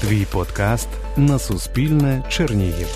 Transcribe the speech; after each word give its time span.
Твій 0.00 0.26
подкаст 0.32 0.88
на 1.16 1.38
Суспільне 1.38 2.24
Чернігів. 2.28 2.88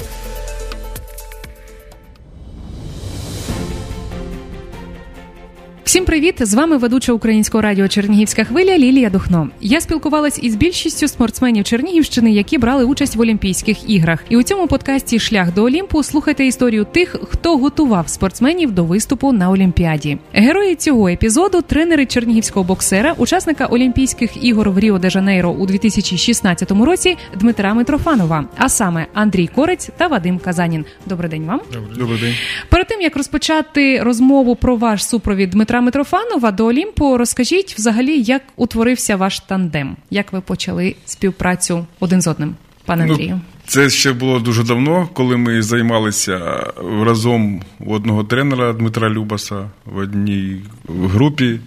Всім 5.93 6.05
привіт! 6.05 6.35
З 6.39 6.55
вами 6.55 6.77
ведуча 6.77 7.13
українського 7.13 7.63
радіо 7.63 7.89
Чернігівська 7.89 8.45
хвиля 8.45 8.79
Лілія 8.79 9.11
Духно. 9.11 9.49
Я 9.61 9.81
спілкувалась 9.81 10.39
із 10.43 10.55
більшістю 10.55 11.09
спортсменів 11.09 11.65
Чернігівщини, 11.65 12.33
які 12.33 12.59
брали 12.59 12.85
участь 12.85 13.17
в 13.17 13.21
Олімпійських 13.21 13.91
іграх. 13.91 14.25
І 14.29 14.37
у 14.37 14.43
цьому 14.43 14.67
подкасті 14.67 15.19
Шлях 15.19 15.55
до 15.55 15.65
Олімпу 15.65 16.03
слухайте 16.03 16.47
історію 16.47 16.85
тих, 16.85 17.17
хто 17.29 17.57
готував 17.57 18.09
спортсменів 18.09 18.73
до 18.73 18.85
виступу 18.85 19.33
на 19.33 19.51
Олімпіаді. 19.51 20.19
Герої 20.33 20.75
цього 20.75 21.09
епізоду 21.09 21.63
тренери 21.63 22.07
чернігівського 22.07 22.65
боксера, 22.65 23.15
учасника 23.19 23.67
Олімпійських 23.67 24.45
ігор 24.45 24.71
в 24.71 24.79
Ріо 24.79 24.99
де 24.99 25.11
Жанейро 25.11 25.51
у 25.51 25.67
2016 25.67 26.71
році 26.71 27.17
Дмитра 27.41 27.75
Митрофанова, 27.75 28.45
а 28.57 28.69
саме 28.69 29.07
Андрій 29.15 29.47
Корець 29.47 29.91
та 29.97 30.07
Вадим 30.07 30.39
Казанін. 30.39 30.85
Добрий 31.07 31.31
день 31.31 31.45
вам. 31.45 31.61
Добрий 31.99 32.21
день. 32.21 32.35
Перед 32.69 32.87
тим 32.87 33.01
як 33.01 33.17
розпочати 33.17 34.03
розмову 34.03 34.57
про 34.57 34.77
ваш 34.77 35.07
супровід 35.07 35.51
Дмитра 35.51 35.82
Митрофанова 35.83 36.51
до 36.51 36.67
Олімпу, 36.67 37.19
розкажіть 37.19 37.75
взагалі, 37.75 38.23
як 38.23 38.43
утворився 38.57 39.17
ваш 39.17 39.41
тандем, 39.41 39.97
як 40.11 40.33
ви 40.33 40.41
почали 40.41 40.97
співпрацю 41.05 41.87
один 42.01 42.23
з 42.23 42.27
одним, 42.27 42.55
пане 42.85 43.07
Ну, 43.07 43.13
Андрію? 43.13 43.41
Це 43.67 43.91
ще 43.91 44.13
було 44.13 44.39
дуже 44.39 44.65
давно, 44.65 45.09
коли 45.13 45.37
ми 45.37 45.63
займалися 45.63 46.67
разом 47.03 47.63
у 47.81 47.95
одного 47.95 48.25
тренера 48.25 48.73
Дмитра 48.73 49.11
Любаса 49.11 49.71
в 49.85 49.97
одній 49.97 50.61
групі 50.89 51.61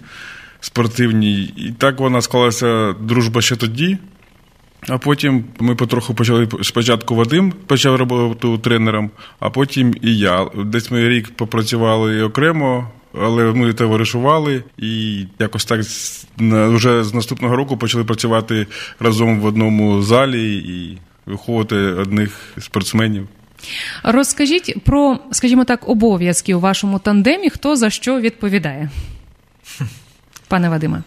спортивній. 0.59 1.43
І 1.43 1.71
так 1.77 1.99
вона 1.99 2.21
склалася 2.21 2.93
дружба 2.93 3.41
ще 3.41 3.55
тоді. 3.55 3.97
А 4.89 4.97
потім 4.97 5.43
ми 5.59 5.75
потроху 5.75 6.13
почали 6.13 6.47
спочатку 6.61 7.15
Вадим 7.15 7.53
почав 7.67 7.95
роботу 7.95 8.57
тренером, 8.57 9.11
а 9.39 9.49
потім 9.49 9.95
і 10.01 10.17
я. 10.17 10.47
Десь 10.65 10.91
ми 10.91 11.09
рік 11.09 11.29
попрацювали 11.35 12.23
окремо, 12.23 12.89
але 13.21 13.43
ми 13.43 13.73
товаришували 13.73 14.63
і 14.77 15.25
якось 15.39 15.65
так 15.65 15.81
вже 16.37 17.03
з 17.03 17.13
наступного 17.13 17.55
року 17.55 17.77
почали 17.77 18.03
працювати 18.03 18.67
разом 18.99 19.39
в 19.39 19.45
одному 19.45 20.01
залі 20.01 20.57
і 20.57 20.97
виховувати 21.25 21.75
одних 21.75 22.39
спортсменів. 22.59 23.27
Розкажіть 24.03 24.83
про, 24.83 25.19
скажімо 25.31 25.63
так, 25.63 25.89
обов'язки 25.89 26.55
у 26.55 26.59
вашому 26.59 26.99
тандемі, 26.99 27.49
хто 27.49 27.75
за 27.75 27.89
що 27.89 28.19
відповідає, 28.19 28.89
пане 30.47 30.69
Вадиме. 30.69 31.03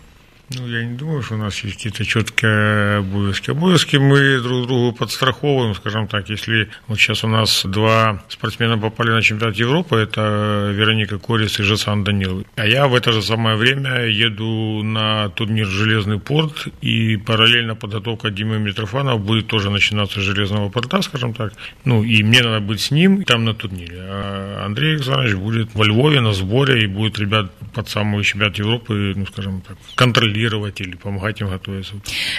Ну, 0.57 0.67
я 0.67 0.83
не 0.83 0.97
думаю, 0.97 1.23
что 1.23 1.35
у 1.35 1.39
нас 1.39 1.63
есть 1.63 1.77
какие-то 1.77 2.07
четкие 2.07 2.99
обовязки. 2.99 3.51
Обовязки 3.51 3.97
мы 3.97 4.41
друг 4.41 4.67
другу 4.67 4.97
подстраховываем, 4.97 5.75
скажем 5.75 6.09
так, 6.09 6.31
если 6.31 6.71
вот 6.87 6.99
сейчас 6.99 7.23
у 7.23 7.29
нас 7.29 7.67
два 7.67 8.25
спортсмена 8.29 8.79
попали 8.79 9.11
на 9.11 9.21
чемпионат 9.21 9.57
Европы, 9.57 9.97
это 9.97 10.73
Вероника 10.75 11.19
Корис 11.19 11.61
и 11.61 11.65
Жасан 11.65 12.03
Данил. 12.03 12.47
А 12.57 12.67
я 12.67 12.89
в 12.89 12.95
это 12.95 13.13
же 13.13 13.21
самое 13.21 13.57
время 13.57 14.07
еду 14.07 14.83
на 14.83 15.29
турнир 15.29 15.67
«Железный 15.67 16.19
порт», 16.19 16.69
и 16.81 17.19
параллельно 17.19 17.75
подготовка 17.75 18.31
Димы 18.31 18.59
Митрофанова 18.59 19.19
будет 19.19 19.49
тоже 19.49 19.69
начинаться 19.69 20.21
с 20.21 20.23
«Железного 20.23 20.71
порта», 20.71 21.03
скажем 21.03 21.35
так. 21.35 21.53
Ну, 21.85 22.03
и 22.03 22.23
мне 22.23 22.41
надо 22.41 22.61
быть 22.61 22.81
с 22.81 22.91
ним 22.91 23.23
там 23.25 23.45
на 23.45 23.53
турнире. 23.53 23.99
А 24.01 24.63
Андрей 24.65 24.95
Александрович 24.95 25.35
будет 25.35 25.75
во 25.75 25.85
Львове 25.85 26.21
на 26.21 26.33
сборе, 26.33 26.85
и 26.85 26.87
будет 26.87 27.19
ребят 27.19 27.53
под 27.75 27.91
самый 27.91 28.25
чемпионат 28.25 28.59
Европы, 28.59 29.13
ну, 29.15 29.27
скажем 29.27 29.61
так, 29.61 29.77
контролировать 29.95 30.38
или 30.39 30.73
допомагати 30.91 31.45
їм 31.45 31.53
готуватися. 31.53 31.93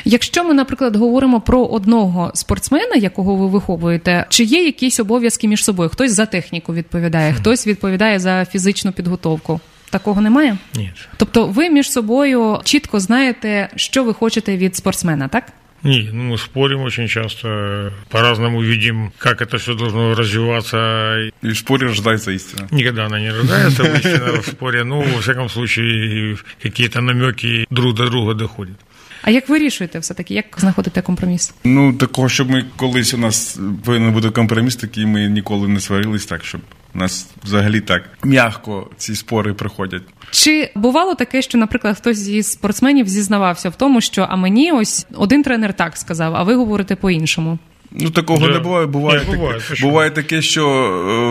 Якщо 0.06 0.44
ми, 0.44 0.54
наприклад, 0.54 0.96
говоримо 0.96 1.42
про 1.42 1.66
одного 1.66 2.32
спортсмена, 2.34 2.96
якого 2.96 3.36
ви 3.36 3.48
виховуєте, 3.48 4.26
чи 4.30 4.44
є 4.44 4.66
якісь 4.66 5.00
обов'язки 5.00 5.48
між 5.48 5.64
собою? 5.64 5.90
Хтось 5.90 6.12
за 6.12 6.26
техніку 6.26 6.74
відповідає, 6.74 7.34
хтось 7.34 7.68
відповідає 7.68 8.20
за 8.20 8.46
фізичну 8.46 8.92
підготовку. 8.92 9.60
Такого 9.90 10.22
немає? 10.22 10.58
Ні. 10.76 10.92
Тобто 11.18 11.46
ви 11.46 11.70
між 11.70 11.92
собою 11.92 12.60
чітко 12.64 13.00
знаєте, 13.00 13.70
що 13.76 14.04
ви 14.04 14.14
хочете 14.14 14.58
від 14.58 14.76
спортсмена, 14.76 15.28
так? 15.28 15.44
Не, 15.85 16.09
ну 16.13 16.23
мы 16.23 16.39
спорим 16.39 16.81
очень 16.81 17.09
часто, 17.09 17.93
по-разному 18.09 18.63
видим, 18.63 19.13
как 19.19 19.43
это 19.43 19.59
все 19.59 19.75
должно 19.75 20.15
развиваться. 20.15 21.17
І 21.43 21.49
в 21.49 21.57
спорі 21.57 21.83
рождається 21.83 22.33
істина. 22.33 22.69
Никогда 22.73 23.07
она 23.07 23.21
не 23.21 23.33
рождается 23.33 23.83
обычно 23.83 24.41
в 24.41 24.47
споре, 24.47 24.85
ну, 24.85 25.01
во 25.01 25.19
всяком 25.19 25.49
случае, 25.49 26.37
какие-то 26.63 27.01
намеки 27.01 27.67
друг 27.71 27.95
до 27.95 28.09
друга 28.09 28.35
доходят. 28.35 28.77
А 29.23 29.31
як 29.31 29.49
вирішуєте 29.49 29.99
все-таки, 29.99 30.35
як 30.35 30.45
знаходите 30.57 31.03
компроміс? 31.03 31.55
Ну, 31.65 31.93
такого, 31.93 32.29
щоб 32.29 32.51
ми 32.51 32.65
колись 32.77 33.15
у 33.15 33.19
нас 33.19 33.61
повинен 33.85 34.13
бути 34.13 34.31
компроміс, 34.31 34.77
такий 34.77 35.07
ми 35.07 35.29
ніколи 35.29 35.69
не 35.69 35.81
сварились, 35.81 36.27
так 36.27 36.45
щоб 36.45 36.61
у 36.96 36.98
нас 36.98 37.30
взагалі 37.44 37.82
так 37.82 38.04
м'яко 38.24 38.88
ці 38.98 39.16
спори 39.16 39.54
приходять. 39.54 40.04
Чи 40.32 40.72
бувало 40.76 41.16
таке, 41.16 41.42
що, 41.42 41.58
наприклад, 41.58 41.98
хтось 41.98 42.18
зі 42.18 42.44
спортсменів 42.44 43.08
зізнавався 43.08 43.70
в 43.70 43.76
тому, 43.76 44.02
що 44.02 44.28
а 44.30 44.36
мені 44.36 44.72
ось 44.72 45.08
один 45.16 45.44
тренер 45.44 45.74
так 45.74 45.98
сказав, 45.98 46.36
а 46.36 46.44
ви 46.44 46.56
говорите 46.56 46.96
по-іншому? 46.96 47.60
Ну, 47.92 48.10
такого 48.10 48.48
yeah. 48.48 48.54
не 48.54 48.60
буває. 48.60 48.86
Буває, 48.86 49.20
yeah, 49.20 49.26
таке, 49.26 49.38
буває, 49.38 49.60
що? 49.60 49.88
буває 49.88 50.10
таке, 50.10 50.42
що 50.42 50.66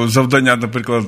е, 0.04 0.08
завдання, 0.08 0.56
наприклад, 0.56 1.04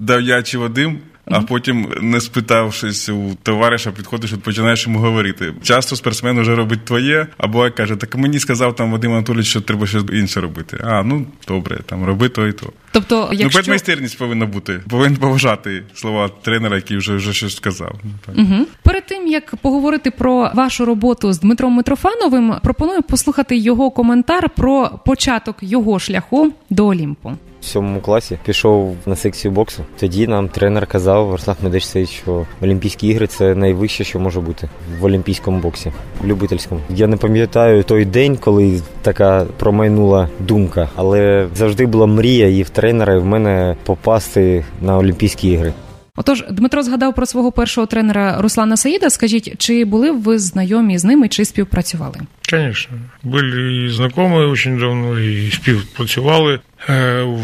дав 0.00 0.20
я 0.20 0.42
чи 0.42 0.58
Вадим, 0.58 0.98
а 1.24 1.40
потім, 1.40 1.88
не 2.00 2.20
спитавшись 2.20 3.08
у 3.08 3.34
товариша, 3.42 3.90
підходиш 3.90 4.32
і 4.32 4.36
починаєш 4.36 4.86
йому 4.86 4.98
говорити. 4.98 5.54
Часто 5.62 5.96
спортсмен 5.96 6.40
вже 6.40 6.54
робить 6.54 6.84
твоє, 6.84 7.26
або 7.38 7.70
каже, 7.70 7.96
так 7.96 8.16
мені 8.16 8.38
сказав 8.38 8.76
там 8.76 8.92
Вадим 8.92 9.12
Анатолійович, 9.12 9.46
що 9.46 9.60
треба 9.60 9.86
щось 9.86 10.04
інше 10.12 10.40
робити. 10.40 10.78
А, 10.84 11.02
ну 11.02 11.26
добре, 11.48 11.78
там 11.86 12.04
роби 12.04 12.28
то 12.28 12.46
і 12.46 12.52
то. 12.52 12.72
Тобто, 12.92 13.28
Ну, 13.32 13.38
якщо 13.38 13.58
предмайстерність 13.58 14.18
повинна 14.18 14.46
бути. 14.46 14.80
Повинен 14.88 15.16
поважати 15.16 15.82
слова 15.94 16.30
тренера, 16.42 16.76
який 16.76 16.96
вже, 16.96 17.16
вже 17.16 17.32
щось 17.32 17.56
сказав. 17.56 17.94
Ну. 18.04 18.42
Мгм. 18.42 18.66
перед 18.82 19.06
тим 19.06 19.26
як 19.26 19.56
поговорити 19.56 20.10
про 20.10 20.50
вашу 20.54 20.84
роботу 20.84 21.32
з 21.32 21.40
Дмитром 21.40 21.72
Митрофановим, 21.72 22.54
пропоную 22.62 23.02
послухати 23.02 23.56
його 23.56 23.90
коментар 23.90 24.50
про 24.50 24.90
початок 25.06 25.56
його 25.60 25.98
шляху 25.98 26.52
до 26.70 26.86
Олімпу. 26.86 27.32
В 27.62 27.64
сьомому 27.64 28.00
класі 28.00 28.38
пішов 28.44 28.96
на 29.06 29.16
секцію 29.16 29.52
боксу. 29.52 29.82
Тоді 30.00 30.26
нам 30.26 30.48
тренер 30.48 30.86
казав 30.86 31.26
Варслав 31.26 31.56
Медичцевич, 31.62 32.10
що 32.10 32.46
Олімпійські 32.62 33.08
ігри 33.08 33.26
це 33.26 33.54
найвище, 33.54 34.04
що 34.04 34.20
може 34.20 34.40
бути 34.40 34.68
в 35.00 35.04
олімпійському 35.04 35.58
боксі, 35.58 35.92
в 36.22 36.26
любительському. 36.26 36.80
Я 36.90 37.06
не 37.06 37.16
пам'ятаю 37.16 37.82
той 37.82 38.04
день, 38.04 38.36
коли 38.36 38.80
така 39.02 39.46
промайнула 39.58 40.28
думка, 40.40 40.88
але 40.96 41.48
завжди 41.54 41.86
була 41.86 42.06
мрія 42.06 42.48
і 42.48 42.62
в 42.62 42.70
тренера, 42.70 43.14
і 43.14 43.18
в 43.18 43.24
мене 43.24 43.76
попасти 43.84 44.64
на 44.80 44.98
Олімпійські 44.98 45.50
ігри. 45.50 45.72
Отож, 46.15 46.43
Дмитро 46.51 46.83
згадав 46.83 47.15
про 47.15 47.25
свого 47.25 47.51
першого 47.51 47.87
тренера 47.87 48.41
Руслана 48.41 48.77
Саїда. 48.77 49.09
Скажіть, 49.09 49.53
чи 49.57 49.85
були 49.85 50.11
ви 50.11 50.39
знайомі 50.39 50.97
з 50.97 51.03
ними, 51.03 51.27
чи 51.29 51.45
співпрацювали? 51.45 52.19
Конечно. 52.49 52.97
Были 53.23 53.85
и 53.85 53.89
знакомые 53.89 54.51
очень 54.51 54.77
давно, 54.79 55.19
и 55.19 55.51
співпрацювали. 55.51 56.59
Э, 56.89 57.23
у- 57.23 57.39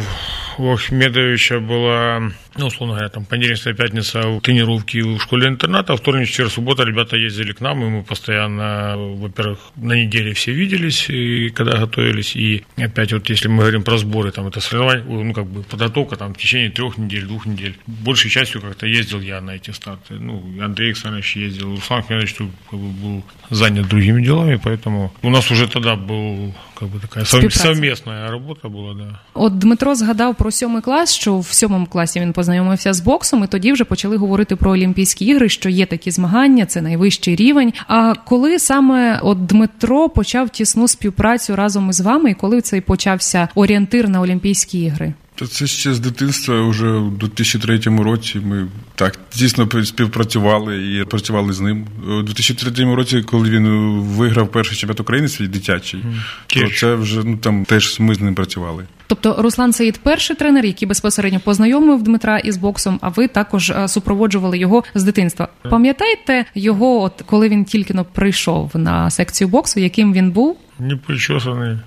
У 0.59 0.67
Ахмедовича 0.73 1.55
была, 1.59 2.31
ну, 2.57 2.67
условно 2.67 2.93
говоря, 2.95 3.09
там 3.09 3.25
понедельная 3.25 3.73
пятница 3.75 4.39
тренировки 4.41 4.97
в 5.01 5.19
школе-интерната, 5.19 5.93
а 5.93 5.95
вторник, 5.95 6.27
четверг, 6.27 6.51
суббота 6.51 6.83
ребята 6.83 7.17
ездили 7.17 7.51
к 7.53 7.61
нам, 7.61 7.81
и 7.83 7.89
мы 7.89 8.03
постоянно, 8.03 8.95
во-первых, 8.97 9.59
на 9.75 9.93
неделе 9.93 10.33
все 10.33 10.51
виделись, 10.53 11.09
и 11.09 11.49
когда 11.49 11.77
готовились, 11.77 12.35
и 12.35 12.63
опять 12.77 13.13
вот 13.13 13.29
если 13.29 13.47
мы 13.47 13.59
говорим 13.59 13.83
про 13.83 13.97
сборы, 13.97 14.31
там 14.31 14.47
это 14.47 14.59
соревнование, 14.61 15.03
ну, 15.07 15.33
как 15.33 15.45
бы 15.45 15.63
подготовка 15.63 16.15
там 16.15 16.33
в 16.33 16.37
течение 16.37 16.69
трех 16.69 16.97
недель, 16.97 17.25
двух 17.25 17.45
недель. 17.45 17.75
Большей 17.87 18.29
частью 18.31 18.61
как-то 18.61 18.85
ездил 18.87 19.21
я 19.21 19.41
на 19.41 19.51
эти 19.51 19.71
старты. 19.71 20.13
Ну, 20.15 20.43
и 20.57 20.59
Андрей 20.59 20.87
Александрович 20.87 21.35
ездил, 21.35 21.75
Руслан 21.75 21.99
Ахмедович 21.99 22.33
тут 22.33 22.49
как 22.69 22.79
бы 22.79 22.89
был 22.89 23.23
занят 23.49 23.87
другими 23.87 24.21
делами, 24.23 24.59
поэтому 24.63 25.11
у 25.21 25.29
нас 25.29 25.51
уже 25.51 25.67
тогда 25.67 25.95
был 25.95 26.53
как 26.75 26.89
бы 26.89 26.99
такая 26.99 27.23
сов- 27.23 27.39
Співпраця. 27.39 27.59
совместная 27.59 28.29
работа 28.31 28.67
была, 28.69 28.93
да. 28.95 29.19
От 29.33 29.57
Дмитро 29.59 29.95
згадав 29.95 30.35
про 30.35 30.51
сьомий 30.51 30.81
клас, 30.81 31.15
що 31.15 31.39
в 31.39 31.45
сьомому 31.53 31.85
класі 31.85 32.19
він 32.19 32.33
познайомився 32.33 32.46
з 32.92 33.00
боксом, 33.00 33.44
і 33.44 33.46
тоді 33.46 33.72
вже 33.72 33.84
почали 33.84 34.16
говорити 34.16 34.56
про 34.56 34.70
Олімпійські 34.70 35.24
ігри, 35.24 35.48
що 35.48 35.68
є 35.68 35.86
такі 35.86 36.10
змагання, 36.10 36.66
це 36.66 36.82
найвищий 36.82 37.36
рівень. 37.36 37.72
А 37.86 38.14
коли 38.14 38.58
саме 38.58 39.20
от 39.22 39.46
Дмитро 39.46 40.08
почав 40.08 40.50
тісну 40.50 40.88
співпрацю 40.88 41.56
разом 41.56 41.90
із 41.90 42.00
вами, 42.00 42.30
і 42.30 42.34
коли 42.34 42.60
цей 42.60 42.80
почався 42.80 43.48
орієнтир 43.54 44.08
на 44.08 44.20
Олімпійські 44.20 44.80
ігри? 44.80 45.14
Та 45.38 45.46
це 45.46 45.66
ще 45.66 45.94
з 45.94 46.00
дитинства, 46.00 46.68
вже 46.68 46.88
у 46.88 47.10
2003 47.10 47.78
році 47.78 48.40
ми 48.40 48.68
так 48.94 49.18
дійсно 49.36 49.68
співпрацювали 49.84 50.94
і 50.94 51.04
працювали 51.04 51.52
з 51.52 51.60
ним. 51.60 51.86
У 52.08 52.22
2003 52.22 52.94
році, 52.94 53.22
коли 53.22 53.50
він 53.50 53.66
виграв 54.00 54.48
перший 54.48 54.76
чемпіонат 54.76 55.00
України 55.00 55.28
свій 55.28 55.48
дитячий, 55.48 56.04
то 56.46 56.70
це 56.70 56.94
вже 56.94 57.24
ну 57.24 57.36
там 57.36 57.64
теж 57.64 58.00
ми 58.00 58.14
з 58.14 58.20
ним 58.20 58.34
працювали. 58.34 58.84
Тобто 59.06 59.36
Руслан 59.38 59.72
Саїд 59.72 59.98
перший 60.02 60.36
тренер, 60.36 60.64
який 60.64 60.88
безпосередньо 60.88 61.40
познайомив 61.40 62.02
Дмитра 62.02 62.38
із 62.38 62.56
боксом, 62.56 62.98
а 63.02 63.08
ви 63.08 63.28
також 63.28 63.70
е, 63.70 63.88
супроводжували 63.88 64.58
його 64.58 64.84
з 64.94 65.04
дитинства. 65.04 65.48
Пам'ятаєте 65.70 66.44
його, 66.54 67.02
от 67.02 67.22
коли 67.26 67.48
він 67.48 67.64
тільки 67.64 67.94
но 67.94 68.04
прийшов 68.04 68.70
на 68.74 69.10
секцію 69.10 69.48
боксу, 69.48 69.80
яким 69.80 70.12
він 70.12 70.30
був? 70.30 70.58
Не 70.78 70.96
причесанный. 70.96 71.78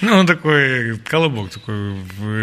Ну, 0.00 0.12
он 0.12 0.26
такой 0.26 0.98
колобок 0.98 1.50
такой 1.50 1.94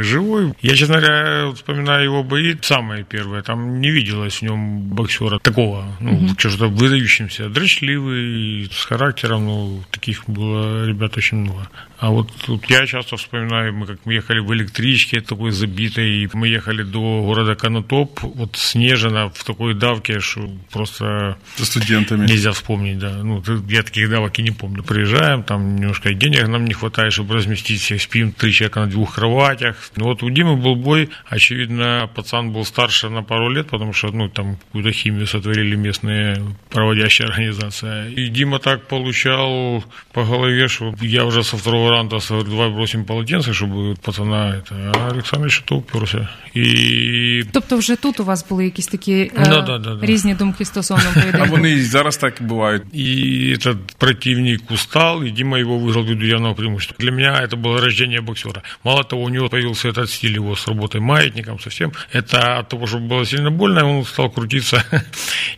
живой. 0.03 0.53
Я, 0.61 0.75
честно 0.75 0.99
говоря, 0.99 1.51
вспоминаю 1.53 2.03
его 2.03 2.23
бои, 2.23 2.55
самые 2.61 3.03
первые. 3.03 3.43
Там 3.43 3.79
не 3.79 3.91
виделось 3.91 4.37
в 4.37 4.41
нем 4.41 4.81
боксера 4.81 5.39
такого, 5.39 5.85
ну, 5.99 6.29
что-то 6.37 6.67
выдающимся. 6.67 7.49
Дрочливый, 7.49 8.69
с 8.71 8.85
характером, 8.85 9.45
ну, 9.45 9.83
таких 9.91 10.23
было 10.27 10.85
ребят 10.85 11.17
очень 11.17 11.37
много. 11.37 11.69
А 11.97 12.09
вот 12.09 12.29
тут 12.45 12.69
я 12.69 12.85
часто 12.85 13.15
вспоминаю, 13.15 13.73
мы 13.73 13.87
как 13.87 13.99
мы 14.05 14.13
ехали 14.13 14.39
в 14.39 14.53
электричке 14.53 15.21
такой 15.21 15.51
забитой, 15.51 16.29
мы 16.33 16.49
ехали 16.49 16.83
до 16.83 17.21
города 17.23 17.55
Конотоп, 17.55 18.19
вот 18.21 18.57
снежно 18.57 19.29
в 19.29 19.43
такой 19.45 19.73
давке, 19.73 20.19
что 20.19 20.49
просто 20.71 21.37
За 21.55 21.65
студентами. 21.65 22.27
Нельзя 22.27 22.51
вспомнить, 22.51 22.99
да. 22.99 23.23
Ну, 23.23 23.41
я 23.69 23.83
таких 23.83 24.09
давок 24.09 24.37
и 24.39 24.43
не 24.43 24.51
помню. 24.51 24.83
Приезжаем, 24.83 25.43
там 25.43 25.77
немножко 25.77 26.09
и 26.09 26.13
денег 26.44 26.48
нам 26.48 26.64
не 26.64 26.74
хватает, 26.74 27.12
чтобы 27.12 27.34
разместить 27.34 27.80
всех. 27.80 28.02
Спим 28.02 28.32
три 28.32 28.52
человека 28.52 28.80
на 28.80 28.86
двух 28.86 29.14
кроватях. 29.14 29.76
Ну, 29.96 30.04
вот 30.04 30.22
у 30.22 30.30
Димы 30.30 30.56
был 30.56 30.74
бой. 30.76 31.08
Очевидно, 31.26 32.08
пацан 32.14 32.52
был 32.52 32.64
старше 32.64 33.08
на 33.08 33.22
пару 33.22 33.48
лет, 33.50 33.66
потому 33.66 33.92
что, 33.92 34.08
ну, 34.12 34.28
там 34.28 34.56
какую-то 34.56 34.92
химию 34.92 35.26
сотворили 35.26 35.76
местные 35.76 36.36
проводящие 36.70 37.28
организации. 37.28 38.12
И 38.12 38.28
Дима 38.28 38.58
так 38.58 38.86
получал 38.88 39.84
по 40.12 40.24
голове, 40.24 40.68
что 40.68 40.94
я 41.00 41.24
уже 41.24 41.42
со 41.42 41.56
второго 41.56 41.90
раунда 41.90 42.18
говорю, 42.28 42.50
давай 42.50 42.70
бросим 42.70 43.04
полотенце, 43.04 43.52
чтобы 43.52 43.94
пацана 44.04 44.56
это. 44.56 44.92
А 44.94 45.10
Александр 45.12 45.50
что-то 45.50 45.76
уперся. 45.76 46.28
И 46.56 47.44
Тобто, 47.52 47.76
вже 47.76 47.96
тут 47.96 48.20
у 48.20 48.24
вас 48.24 48.46
були 48.48 48.64
якісь 48.64 48.86
такі 48.86 49.12
е, 49.12 49.30
Да, 49.34 49.60
да, 49.60 49.78
да, 49.78 49.94
да. 49.94 50.06
різні 50.06 50.34
думки 50.34 50.64
стосовно 50.64 51.04
А 51.16 51.20
поєдинку? 51.20 51.46
вони 51.50 51.70
і 51.70 51.80
зараз 51.82 52.16
так 52.16 52.42
бувають. 52.42 52.82
И 52.94 53.54
этот 53.58 53.76
противник 53.98 54.70
устал, 54.70 55.22
и 55.22 55.30
Дима 55.30 55.58
его 55.58 55.78
выиграл 55.78 56.04
ввиду 56.04 56.26
явного 56.34 56.54
преимущества. 56.54 56.96
Для 56.98 57.10
меня 57.10 57.40
это 57.42 57.56
было 57.56 57.80
рождение 57.80 58.20
боксера. 58.20 58.62
Мало 58.84 59.04
того, 59.04 59.22
у 59.22 59.28
него 59.28 59.48
появился 59.48 59.88
этот 59.88 60.10
стиль 60.10 60.34
его 60.34 60.54
с 60.56 60.68
работой 60.68 61.00
маятником 61.00 61.60
совсем. 61.60 61.92
Это 62.12 62.58
от 62.58 62.68
того, 62.68 62.86
что 62.86 62.98
было 62.98 63.26
сильно 63.26 63.50
больно, 63.50 63.84
он 63.84 64.04
стал 64.04 64.30
крутиться. 64.30 64.84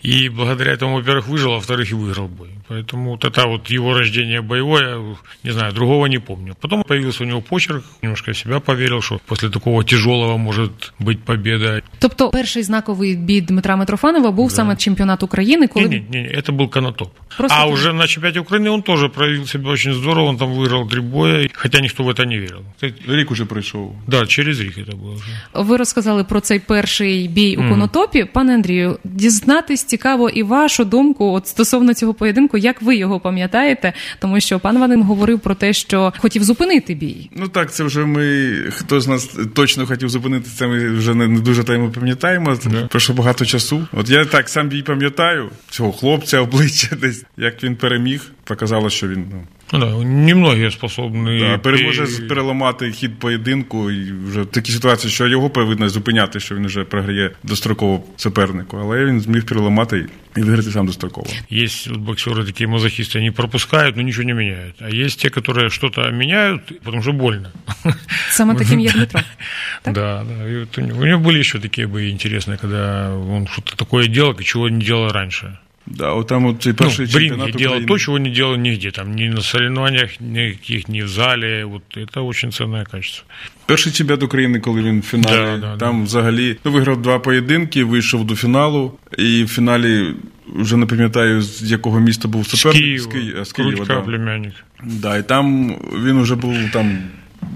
И 0.02 0.28
благодаря 0.28 0.72
этому, 0.72 0.96
во-первых, 0.96 1.28
выжил, 1.28 1.52
а 1.52 1.54
во-вторых, 1.54 1.90
и 1.90 1.94
выиграл 1.94 2.28
бой. 2.28 2.48
Поэтому 2.68 3.10
вот 3.10 3.24
это 3.24 3.46
вот 3.46 3.70
его 3.70 3.94
рождение 3.94 4.40
боевое, 4.40 5.16
не 5.44 5.52
знаю, 5.52 5.72
другого 5.72 6.06
не 6.06 6.18
помню. 6.18 6.56
Потом 6.60 6.82
появился 6.82 7.24
у 7.24 7.26
него 7.26 7.40
почерк, 7.40 7.84
немножко 8.02 8.32
в 8.32 8.36
себя 8.36 8.60
поверил, 8.60 9.02
что 9.02 9.20
после 9.26 9.48
такого 9.50 9.84
тяжелого 9.84 10.38
может 10.38 10.92
быть 10.98 11.24
победа. 11.24 11.82
Тобто, 11.98 12.30
перший 12.30 12.62
знаковий 12.62 13.16
бій 13.16 13.40
Дмитра 13.40 13.76
Митрофанова 13.76 14.30
був 14.30 14.52
саме 14.52 14.76
чемпіонат 14.76 15.22
України, 15.22 15.68
коли 15.68 15.88
Не, 15.88 15.98
не, 15.98 16.22
не, 16.22 16.28
это 16.28 16.52
был 16.52 16.68
Конотоп. 16.68 17.08
Просто 17.38 17.58
а 17.60 17.66
это- 17.66 17.72
уже 17.72 17.92
на 17.92 18.06
чемпионате 18.06 18.40
Украины 18.40 18.70
он 18.70 18.82
тоже 18.82 19.08
проявил 19.08 19.46
себя 19.46 19.70
очень 19.70 19.92
здорово, 19.94 20.28
он 20.28 20.36
там 20.36 20.52
выиграл 20.66 20.88
три 20.88 21.00
боя, 21.00 21.48
хотя 21.54 21.80
никто 21.80 22.04
в 22.04 22.08
это 22.08 22.26
не 22.26 22.38
верил. 22.38 22.62
Рік 23.08 23.30
уже 23.30 23.44
пройшов. 23.44 23.92
Да, 24.06 24.26
через 24.26 24.60
Рик 24.60 24.78
это 24.78 24.96
было 24.96 25.14
уже. 25.14 25.24
ви 25.54 25.76
розказали 25.76 26.24
про 26.24 26.40
цей 26.40 26.58
перший 26.58 27.28
бій 27.28 27.56
у 27.56 27.68
Конотопі. 27.68 28.24
Пане 28.24 28.54
Андрію, 28.54 28.98
дізнатись 29.04 29.84
цікаво 29.84 30.28
і 30.28 30.42
вашу 30.42 30.84
думку 30.84 31.32
от 31.32 31.46
стосовно 31.46 31.94
цього 31.94 32.14
поєдинку, 32.14 32.58
як 32.58 32.82
ви 32.82 32.96
його 32.96 33.20
пам'ятаєте, 33.20 33.92
тому 34.20 34.40
що 34.40 34.60
пан 34.60 34.78
Вадим 34.78 35.02
говорив 35.02 35.40
про 35.40 35.54
те, 35.54 35.72
що 35.72 36.12
хотів 36.18 36.44
зупинити 36.44 36.94
бій. 36.94 37.30
Ну 37.36 37.48
так, 37.48 37.72
це 37.72 37.84
вже 37.84 38.04
ми. 38.04 38.56
Хто 38.70 39.00
з 39.00 39.08
нас 39.08 39.36
точно 39.54 39.86
хотів 39.86 40.08
зупинити 40.08 40.50
це, 40.56 40.66
ми 40.66 40.90
вже 40.90 41.14
не, 41.14 41.28
не 41.28 41.40
дуже 41.40 41.64
таймо 41.64 41.90
пам'ятаємо. 41.90 42.56
Це 42.56 42.70
Пройшло 42.70 43.14
багато 43.14 43.44
часу. 43.44 43.86
От 43.92 44.10
я 44.10 44.24
так 44.24 44.48
сам 44.48 44.68
бій 44.68 44.82
пам'ятаю 44.82 45.50
цього 45.70 45.92
хлопця, 45.92 46.40
обличчя 46.40 46.96
десь, 46.96 47.24
як 47.36 47.64
він 47.64 47.76
переміг, 47.76 48.32
показало, 48.44 48.90
що 48.90 49.08
він 49.08 49.24
ну, 49.30 49.42
Ну 49.74 49.78
да, 49.78 50.04
немногие 50.04 50.70
способны... 50.70 51.40
да, 51.40 51.58
переможе 51.58 52.04
пе- 52.04 52.26
переламати 52.26 52.90
хід 52.90 53.18
поєдинку, 53.18 53.90
і 53.90 54.12
вже 54.12 54.44
такі 54.44 54.72
ситуації, 54.72 55.10
що 55.10 55.26
його 55.26 55.50
повинно 55.50 55.88
зупиняти, 55.88 56.40
що 56.40 56.54
він 56.54 56.66
вже 56.66 56.84
програє 56.84 57.30
достроково 57.42 58.04
супернику. 58.16 58.76
Але 58.82 59.04
він 59.04 59.20
зміг 59.20 59.44
переламати 59.44 60.06
і 60.36 60.40
виграти 60.40 60.70
сам 60.70 60.86
достроково. 60.86 61.26
Есть 61.52 61.88
вот 61.88 61.98
боксеры 61.98 62.44
такие 62.44 62.68
мазохисты, 62.68 63.18
они 63.18 63.30
пропускают, 63.30 63.96
но 63.96 64.02
ничего 64.02 64.24
не 64.24 64.34
меняют. 64.34 64.74
А 64.82 64.90
есть 64.90 65.20
те, 65.22 65.28
которые 65.30 65.70
что-то 65.70 66.10
меняют, 66.10 66.60
потому 66.84 67.02
что 67.02 67.12
больно. 67.12 67.50
Саме 68.30 68.54
таким 68.54 68.80
є 68.80 68.90
Дмитро. 68.92 69.20
Так? 69.82 69.94
Да, 69.94 70.24
да. 70.28 70.48
И 70.48 70.58
вот 70.58 70.78
у, 70.78 70.80
него, 70.80 71.02
у 71.02 71.06
него 71.06 71.30
были 71.30 71.38
еще 71.38 71.58
такие 71.58 71.86
бои 71.86 72.10
интересные, 72.10 72.58
когда 72.58 73.10
он 73.14 73.46
что-то 73.46 73.76
такое 73.76 74.06
делал, 74.08 74.34
чего 74.34 74.68
не 74.68 74.84
делал 74.84 75.12
раньше. 75.12 75.58
Да, 75.89 76.13
от 76.13 76.27
там 76.27 76.45
от 76.45 76.61
цей 76.63 76.73
Ну, 76.73 76.85
перший 76.85 77.05
в 77.05 77.09
делал 77.09 77.49
України. 77.49 77.85
то, 77.85 77.99
чего 77.99 78.19
не 78.19 78.29
делал 78.29 78.55
нигде, 78.57 78.91
там 78.91 79.15
ни 79.15 79.29
на 79.29 79.41
соревнованиях 79.41 80.19
никаких, 80.19 80.89
ни 80.89 81.01
в 81.03 81.07
зале. 81.07 81.65
Вот 81.65 81.81
это 81.97 82.21
очень 82.21 82.51
ценное 82.51 82.83
качество. 82.85 83.25
Перший 83.65 83.91
чемпіонат 83.91 84.23
України, 84.23 84.59
коли 84.59 84.81
він 84.81 84.99
в 84.99 85.03
фіналі, 85.03 85.35
Да, 85.35 85.57
да, 85.57 85.77
там 85.77 86.03
взагалі 86.03 86.57
ну, 86.65 86.71
виграв 86.71 87.01
два 87.01 87.19
поєдинки, 87.19 87.83
вийшов 87.83 88.25
до 88.25 88.35
фіналу, 88.35 88.93
і 89.17 89.43
в 89.43 89.47
фіналі 89.47 90.13
вже 90.47 90.77
не 90.77 90.85
пам'ятаю, 90.85 91.41
з 91.41 91.71
якого 91.71 91.99
міста 91.99 92.27
був 92.27 92.45
С 92.47 92.57
суперник. 92.57 92.99
З 92.99 93.05
Києва, 93.05 93.45
з 93.45 93.51
Києва 93.53 93.75
Крутька, 93.75 93.93
да. 93.95 94.01
племянник. 94.01 94.53
Да, 94.83 95.17
і 95.17 95.27
там 95.27 95.75
він 96.05 96.21
вже 96.21 96.35
був 96.35 96.55
там. 96.73 96.99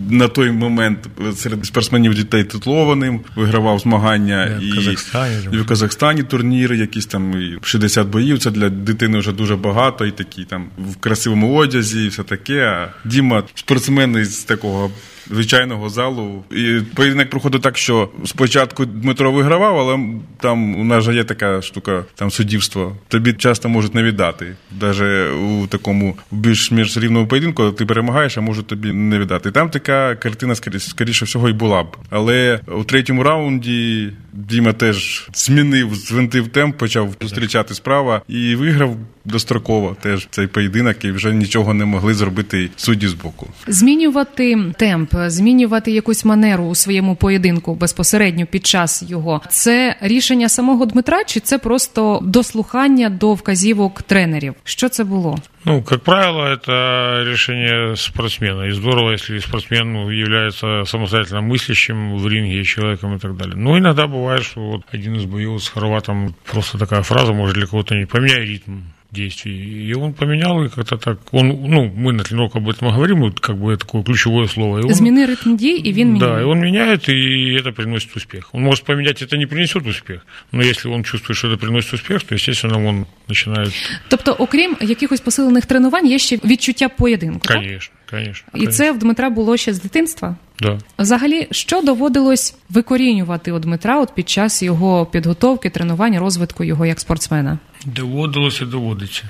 На 0.10 0.28
той 0.28 0.52
момент 0.52 0.98
серед 1.36 1.66
спортсменів 1.66 2.14
дітей 2.14 2.44
титлованим, 2.44 3.20
вигравав 3.36 3.80
змагання 3.80 4.48
Да, 4.50 4.58
в 4.60 4.64
і, 4.64 4.72
Казахстані. 4.72 5.36
і 5.52 5.58
в 5.58 5.66
Казахстані 5.66 6.24
турніри, 6.24 6.78
якісь 6.78 7.06
там 7.06 7.42
і 7.42 7.58
60 7.62 8.08
боїв. 8.08 8.40
Це 8.40 8.52
для 8.52 8.70
дитини 8.70 9.18
вже 9.20 9.32
дуже 9.32 9.56
багато, 9.56 10.06
і 10.06 10.12
такі 10.12 10.44
там 10.46 10.66
в 10.78 10.96
красивому 10.96 11.56
одязі, 11.56 12.06
і 12.06 12.08
все 12.08 12.24
таке. 12.24 12.66
А 12.66 12.94
Діма 13.06 13.44
спортсмен 13.56 14.18
із 14.18 14.44
такого 14.44 14.92
звичайного 15.32 15.90
залу. 15.90 16.44
І 16.52 16.80
поєдинок 16.96 17.30
проходив 17.30 17.62
так, 17.62 17.78
що 17.78 18.10
спочатку 18.26 18.86
Дмитро 18.86 19.32
вигравав, 19.32 19.80
але 19.80 20.00
там 20.40 20.76
у 20.76 20.84
нас 20.84 21.04
же 21.04 21.14
є 21.16 21.24
така 21.24 21.62
штука, 21.62 22.04
там 22.16 22.32
суддівство. 22.32 22.96
Тобі 23.08 23.34
часто 23.34 23.70
можуть 23.70 23.96
не 23.96 24.04
віддати. 24.04 24.56
Навіть 24.82 25.34
у 25.64 25.68
такому 25.68 26.18
більш-менш 26.32 26.98
рівному 26.98 27.28
поєдинку 27.28 27.72
ти 27.72 27.86
перемагаєш, 27.86 28.38
а 28.38 28.42
можуть 28.42 28.68
тобі 28.68 28.92
не 28.94 29.20
віддати. 29.20 29.50
І 29.50 29.52
там 29.52 29.70
така 29.70 30.16
картина, 30.16 30.54
скорі- 30.56 30.80
скоріше 30.80 31.26
всього, 31.26 31.50
і 31.50 31.54
була 31.54 31.84
б. 31.84 31.98
Але 32.10 32.60
у 32.68 32.84
третьому 32.84 33.24
раунді 33.24 34.10
Діма 34.33 34.73
теж 34.73 35.29
змінив, 35.35 35.95
звинтив 35.95 36.49
темп, 36.49 36.77
почав 36.77 37.15
зустрічати 37.21 37.75
справа 37.75 38.23
і 38.29 38.55
виграв 38.55 38.97
достроково 39.25 39.97
теж 40.01 40.27
цей 40.31 40.47
поєдинок, 40.47 41.05
і 41.05 41.11
вже 41.11 41.33
нічого 41.35 41.75
не 41.75 41.85
могли 41.85 42.15
зробити 42.15 42.71
судді 42.77 43.09
з 43.09 43.13
боку. 43.13 43.49
Змінювати 43.67 44.57
темп, 44.79 45.15
змінювати 45.27 45.91
якусь 45.91 46.25
манеру 46.25 46.65
у 46.65 46.75
своєму 46.75 47.17
поєдинку 47.17 47.75
безпосередньо 47.75 48.47
під 48.47 48.67
час 48.67 49.05
його. 49.09 49.41
Це 49.49 49.97
рішення 50.01 50.49
самого 50.49 50.87
Дмитра, 50.87 51.25
чи 51.25 51.41
це 51.41 51.59
просто 51.59 52.21
дослухання 52.23 53.11
до 53.11 53.35
вказівок 53.35 54.03
тренерів? 54.03 54.55
Що 54.65 54.89
це 54.89 55.05
було? 55.05 55.39
Ну, 55.67 55.83
как 55.83 56.03
правило, 56.03 56.47
это 56.47 57.25
решение 57.27 57.97
спортсмена. 57.97 58.69
И 58.69 58.71
здорово, 58.71 59.11
если 59.11 59.41
спортсмен 59.41 59.93
ну, 59.93 60.11
является 60.11 60.85
самостоятельно 60.85 61.43
мыслящим 61.43 62.17
в 62.19 62.29
ринге 62.29 62.63
человеком 62.63 63.17
и 63.17 63.19
так 63.19 63.37
далее. 63.37 63.57
Но 63.57 63.77
иногда 63.77 64.07
бывает, 64.07 64.20
что 64.43 64.61
вот 64.61 64.83
один 64.93 65.17
из 65.17 65.25
боев 65.25 65.63
с 65.63 65.69
Хорватом, 65.69 66.35
просто 66.45 66.79
такая 66.79 67.03
фраза, 67.03 67.33
может 67.33 67.57
для 67.57 67.67
кого-то 67.67 67.95
не 67.95 68.07
поменяй 68.07 68.41
ритм 68.41 68.81
действий. 69.13 69.89
И 69.91 69.95
он 69.95 70.13
поменял, 70.13 70.65
и 70.65 70.69
как-то 70.69 70.97
так, 70.97 71.19
он, 71.33 71.49
ну, 71.49 71.91
мы 71.97 72.13
на 72.13 72.23
тренировках 72.23 72.63
об 72.63 72.69
этом 72.69 72.89
и 72.89 72.93
говорим, 72.93 73.21
вот 73.21 73.41
как 73.41 73.57
бы 73.57 73.77
такое 73.77 74.03
ключевое 74.03 74.47
слово. 74.49 74.79
И 74.79 74.83
он, 74.83 74.95
Зміни 74.95 75.27
ритм 75.27 75.57
дій, 75.57 75.77
і 75.85 75.93
він 75.93 76.19
да, 76.19 76.27
міняє. 76.27 76.43
и 76.43 76.47
он 76.47 76.59
меняет, 76.61 77.09
и 77.09 77.57
это 77.61 77.73
приносит 77.73 78.17
успех. 78.17 78.49
Он 78.53 78.63
может 78.63 78.85
поменять, 78.85 79.23
это 79.23 79.37
не 79.37 79.47
принесет 79.47 79.87
успех. 79.87 80.27
Но 80.53 80.63
если 80.63 80.91
он 80.91 81.05
чувствует, 81.05 81.39
что 81.39 81.49
это 81.49 81.57
приносит 81.57 81.95
успех, 81.95 82.23
то, 82.23 82.35
естественно, 82.35 82.89
он 82.89 83.07
начинает, 83.29 83.73
Тобто, 84.09 84.33
окрім 84.33 84.77
якихось 84.81 85.21
посилених 85.21 85.67
тренувань, 85.67 86.07
є 86.07 86.19
ще 86.19 86.37
відчуття 86.45 86.89
поєдинку. 86.89 87.49
так? 87.49 87.63
Конечно, 88.12 88.48
конечно. 88.52 88.72
І 88.72 88.74
це 88.74 88.92
в 88.92 89.00
Дмитра 89.00 89.30
було 89.30 89.58
ще 89.58 89.74
з 89.74 89.82
дитинства. 89.82 90.36
Да. 90.60 90.78
Взагалі, 91.00 91.48
що 91.52 91.82
доводилось 91.82 92.56
викорінювати 92.70 93.52
у 93.52 93.60
Дмитра 93.60 94.00
от 94.00 94.16
під 94.16 94.30
час 94.30 94.64
його 94.64 95.06
підготовки, 95.06 95.70
тренування, 95.70 96.20
розвитку 96.20 96.64
його 96.64 96.86
як 96.86 97.00
спортсмена? 97.00 97.58
Доводилося 97.86 98.64
і 98.64 98.68
доводиться. 98.68 99.24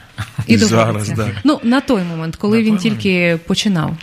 І 0.47 0.57
Зараз, 0.57 1.07
доводиться. 1.07 1.15
да. 1.15 1.41
Ну 1.43 1.59
на 1.63 1.81
той 1.81 2.03
момент, 2.03 2.35
коли 2.35 2.57
На 2.57 2.63
він 2.63 2.77
тільки 2.77 3.39
починав. 3.47 3.97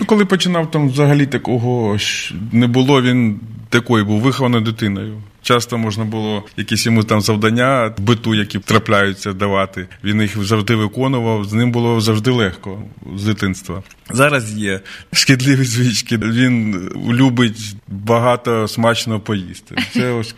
Ну, 0.00 0.06
коли 0.06 0.24
починав, 0.24 0.70
там 0.70 0.88
взагалі 0.88 1.26
такого 1.26 1.98
ж 1.98 2.34
не 2.52 2.66
було, 2.66 3.02
він 3.02 3.40
такою 3.68 4.04
був 4.04 4.20
вихованою 4.20 4.64
дитиною. 4.64 5.22
Часто 5.42 5.78
можна 5.78 6.04
було 6.04 6.44
якісь 6.56 6.86
йому 6.86 7.04
там 7.04 7.20
завдання 7.20 7.94
биту, 7.98 8.34
які 8.34 8.58
трапляються, 8.58 9.32
давати. 9.32 9.88
Він 10.04 10.22
їх 10.22 10.44
завжди 10.44 10.74
виконував. 10.74 11.44
З 11.44 11.52
ним 11.52 11.72
було 11.72 12.00
завжди 12.00 12.30
легко 12.30 12.82
з 13.16 13.24
дитинства. 13.24 13.82
Зараз 14.10 14.52
є 14.52 14.80
шкідливі 15.12 15.64
звички. 15.64 16.16
Він 16.16 16.88
любить 17.10 17.74
багато 17.88 18.68
смачно 18.68 19.20
поїсти. 19.20 19.76
Це 19.92 20.10
ось 20.10 20.34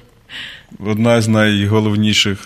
одна 0.79 1.21
з 1.21 1.29
найголовніших 1.29 2.39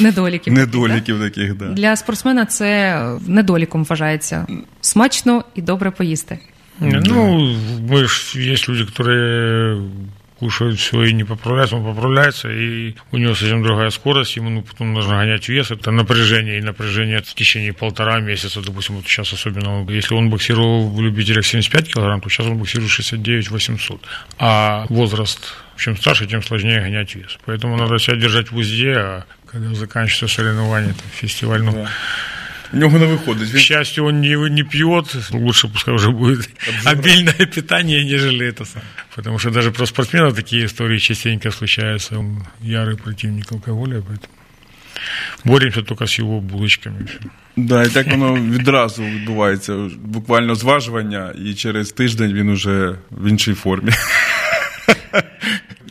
Недоліків. 0.00 0.52
недоліків 0.52 1.20
таких. 1.20 1.54
Да. 1.54 1.64
Для 1.68 1.96
спортсмена 1.96 2.46
це 2.46 3.02
недоліком 3.26 3.84
вважається. 3.84 4.46
Смачно 4.80 5.44
і 5.54 5.62
добре 5.62 5.90
поїсти. 5.90 6.38
Ну, 6.80 7.56
мы 7.90 8.06
ж, 8.06 8.38
есть 8.52 8.68
люди, 8.68 8.84
которые 8.84 9.82
кушают 10.38 10.78
все 10.78 11.02
и 11.04 11.12
не 11.12 11.24
поправляются, 11.24 11.76
он 11.76 11.84
поправляется, 11.84 12.48
и 12.50 12.94
у 13.12 13.16
него 13.18 13.34
совсем 13.34 13.62
другая 13.62 13.90
скорость, 13.90 14.36
ему 14.36 14.50
ну, 14.50 14.62
потом 14.62 14.92
нужно 14.92 15.16
гонять 15.16 15.48
вес, 15.48 15.70
это 15.70 15.90
напряжение, 15.90 16.58
и 16.58 16.62
напряжение 16.62 17.20
в 17.20 17.34
течение 17.34 17.72
полтора 17.72 18.20
месяца, 18.20 18.60
допустим, 18.62 18.96
вот 18.96 19.06
сейчас 19.06 19.32
особенно, 19.32 19.88
если 19.90 20.14
он 20.14 20.30
боксировал 20.30 20.88
в 20.88 21.00
любителях 21.02 21.44
75 21.46 21.92
килограмм, 21.92 22.20
то 22.20 22.28
сейчас 22.28 22.46
он 22.46 22.58
боксирует 22.58 22.90
69 22.90 23.50
800, 23.50 24.00
а 24.38 24.86
возраст, 24.88 25.54
чем 25.76 25.96
старше, 25.96 26.26
тем 26.26 26.42
сложнее 26.42 26.80
гонять 26.80 27.14
вес, 27.14 27.38
поэтому 27.44 27.76
надо 27.76 27.98
себя 27.98 28.16
держать 28.16 28.50
в 28.50 28.56
узде, 28.56 28.94
а 28.96 29.24
когда 29.46 29.74
заканчивается 29.74 30.28
соревнование, 30.28 30.92
там, 30.92 31.06
фестиваль, 31.12 31.62
ну, 31.62 31.72
Да. 31.72 31.88
У 32.73 32.77
нього 32.77 32.99
не 32.99 33.05
виходить. 33.05 33.49
к 33.49 33.53
Він 33.53 33.61
счастью, 33.61 34.05
он 34.05 34.21
не, 34.21 34.49
не 34.49 34.63
пьет, 34.63 35.15
лучше 35.31 35.67
пускай 35.67 35.93
уже 35.93 36.09
будет 36.09 36.49
обильное 36.85 37.45
питание, 37.55 38.05
нежели 38.05 38.47
это 38.47 38.65
сам. 38.65 38.81
Потому 39.15 39.39
что 39.39 39.51
даже 39.51 39.71
про 39.71 39.85
спортсменов 39.85 40.35
такие 40.35 40.65
истории 40.65 40.99
частенько 40.99 41.51
случаются. 41.51 42.17
Он 42.17 42.43
ярый 42.61 42.97
противник 42.97 43.51
алкоголя, 43.51 44.01
поэтому 44.01 44.29
боремся 45.43 45.81
только 45.81 46.05
с 46.05 46.19
его 46.19 46.39
булочками. 46.41 46.99
Всё. 46.99 47.29
Да, 47.55 47.83
і 47.83 47.89
так 47.89 48.07
воно 48.07 48.33
відразу 48.33 49.03
відбувається. 49.03 49.89
Буквально 50.03 50.55
зважування, 50.55 51.33
і 51.45 51.53
через 51.53 51.91
тиждень 51.91 52.33
він 52.33 52.49
уже 52.49 52.95
в 53.11 53.29
іншій 53.29 53.53
формі. 53.53 53.91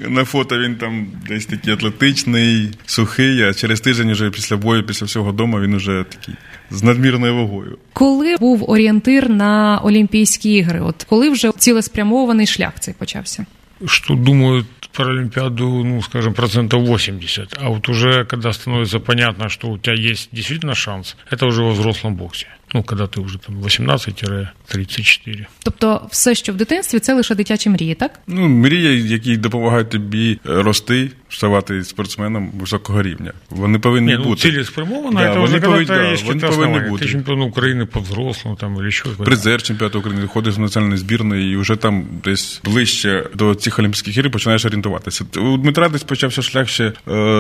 На 0.10 0.26
фото 0.26 0.60
він 0.60 0.76
там 0.76 1.08
десь 1.28 1.46
такий 1.46 1.74
атлетичний, 1.74 2.72
сухий, 2.86 3.44
а 3.44 3.54
через 3.54 3.82
тиждень, 3.82 4.12
вже 4.12 4.30
після 4.30 4.58
бою, 4.58 4.84
після 4.84 5.06
всього 5.06 5.32
дому, 5.32 5.60
він 5.60 5.74
уже 5.74 6.06
такий 6.10 6.36
з 6.70 6.84
надмірною 6.84 7.36
вагою. 7.36 7.78
Коли 7.94 8.36
був 8.40 8.70
орієнтир 8.70 9.30
на 9.30 9.82
Олімпійські 9.84 10.54
ігри? 10.54 10.82
От 10.82 11.04
коли 11.10 11.30
вже 11.30 11.52
цілеспрямований 11.52 12.48
шлях 12.48 12.80
цей 12.80 12.94
почався? 12.94 13.46
Что 13.86 14.16
думают 14.16 14.66
про 14.92 15.12
Олимпиаду, 15.12 15.84
ну, 15.84 16.02
скажем, 16.02 16.34
процентов 16.34 16.84
80. 16.84 17.58
А 17.62 17.70
вот 17.70 17.90
уже, 17.90 18.26
когда 18.26 18.54
становится 18.54 19.00
понятно, 19.00 19.50
что 19.50 19.68
у 19.68 19.78
тебя 19.78 19.96
есть 19.96 20.30
действительно 20.32 20.76
шанс, 20.76 21.16
это 21.32 21.46
уже 21.46 21.62
во 21.62 21.72
взрослом 21.72 22.16
боксе 22.16 22.48
Ну, 22.77 22.83
когда 22.83 23.05
ты 23.07 23.21
уже 23.21 23.39
там 23.39 23.55
18-34. 23.63 25.47
Тобто, 25.65 26.07
все, 26.11 26.35
що 26.35 26.53
в 26.53 26.57
дитинстві, 26.57 26.99
це 26.99 27.15
лише 27.15 27.35
дитячі 27.35 27.71
мрії, 27.71 27.95
так? 27.95 28.21
Ну, 28.27 28.49
мрії, 28.49 29.09
які 29.09 29.37
допомагають 29.37 29.91
тобі 29.91 30.39
е, 30.49 30.63
рости, 30.63 31.11
ставати 31.29 31.85
спортсменом 31.85 32.51
високого 32.61 33.03
рівня. 33.03 33.33
Вони 33.51 33.79
повинні 33.79 34.13
Не, 34.13 34.19
ну, 34.19 34.25
бути. 34.25 34.51
целеспрямованно, 34.51 35.21
Да, 35.21 35.27
это 35.27 35.29
вони 35.33 35.45
уже 35.45 35.53
когда 35.53 35.67
повинні- 35.67 35.87
то 35.87 35.95
да, 35.95 36.13
есть 36.13 36.25
вони 36.25 36.35
какие-то 36.41 36.57
повинні 36.57 36.73
основания. 36.73 36.91
бути. 36.91 37.05
Ты 37.05 37.09
чемпион 37.13 37.43
Украины 37.43 37.85
по 37.87 38.01
взрослому 38.01 38.57
там 38.57 38.79
или 38.79 38.89
еще 38.89 39.03
какой-то. 39.03 39.25
Призер 39.25 39.63
чемпіонату 39.63 39.99
України 39.99 40.23
виходиш 40.23 40.55
з 40.55 40.59
національної 40.59 40.99
збірної 40.99 41.53
і 41.53 41.57
вже 41.57 41.77
там 41.77 42.05
десь 42.25 42.61
ближче 42.65 43.25
до 43.35 43.55
цих 43.55 43.79
Олімпійських 43.79 44.17
ігор 44.17 44.31
починаєш 44.31 44.65
орієнтуватися. 44.65 45.25
У 45.37 45.57
Дмитра 45.57 45.89
десь 45.89 46.03
почався 46.03 46.43
шлях 46.43 46.69
ще 46.69 46.85
е, 46.85 46.93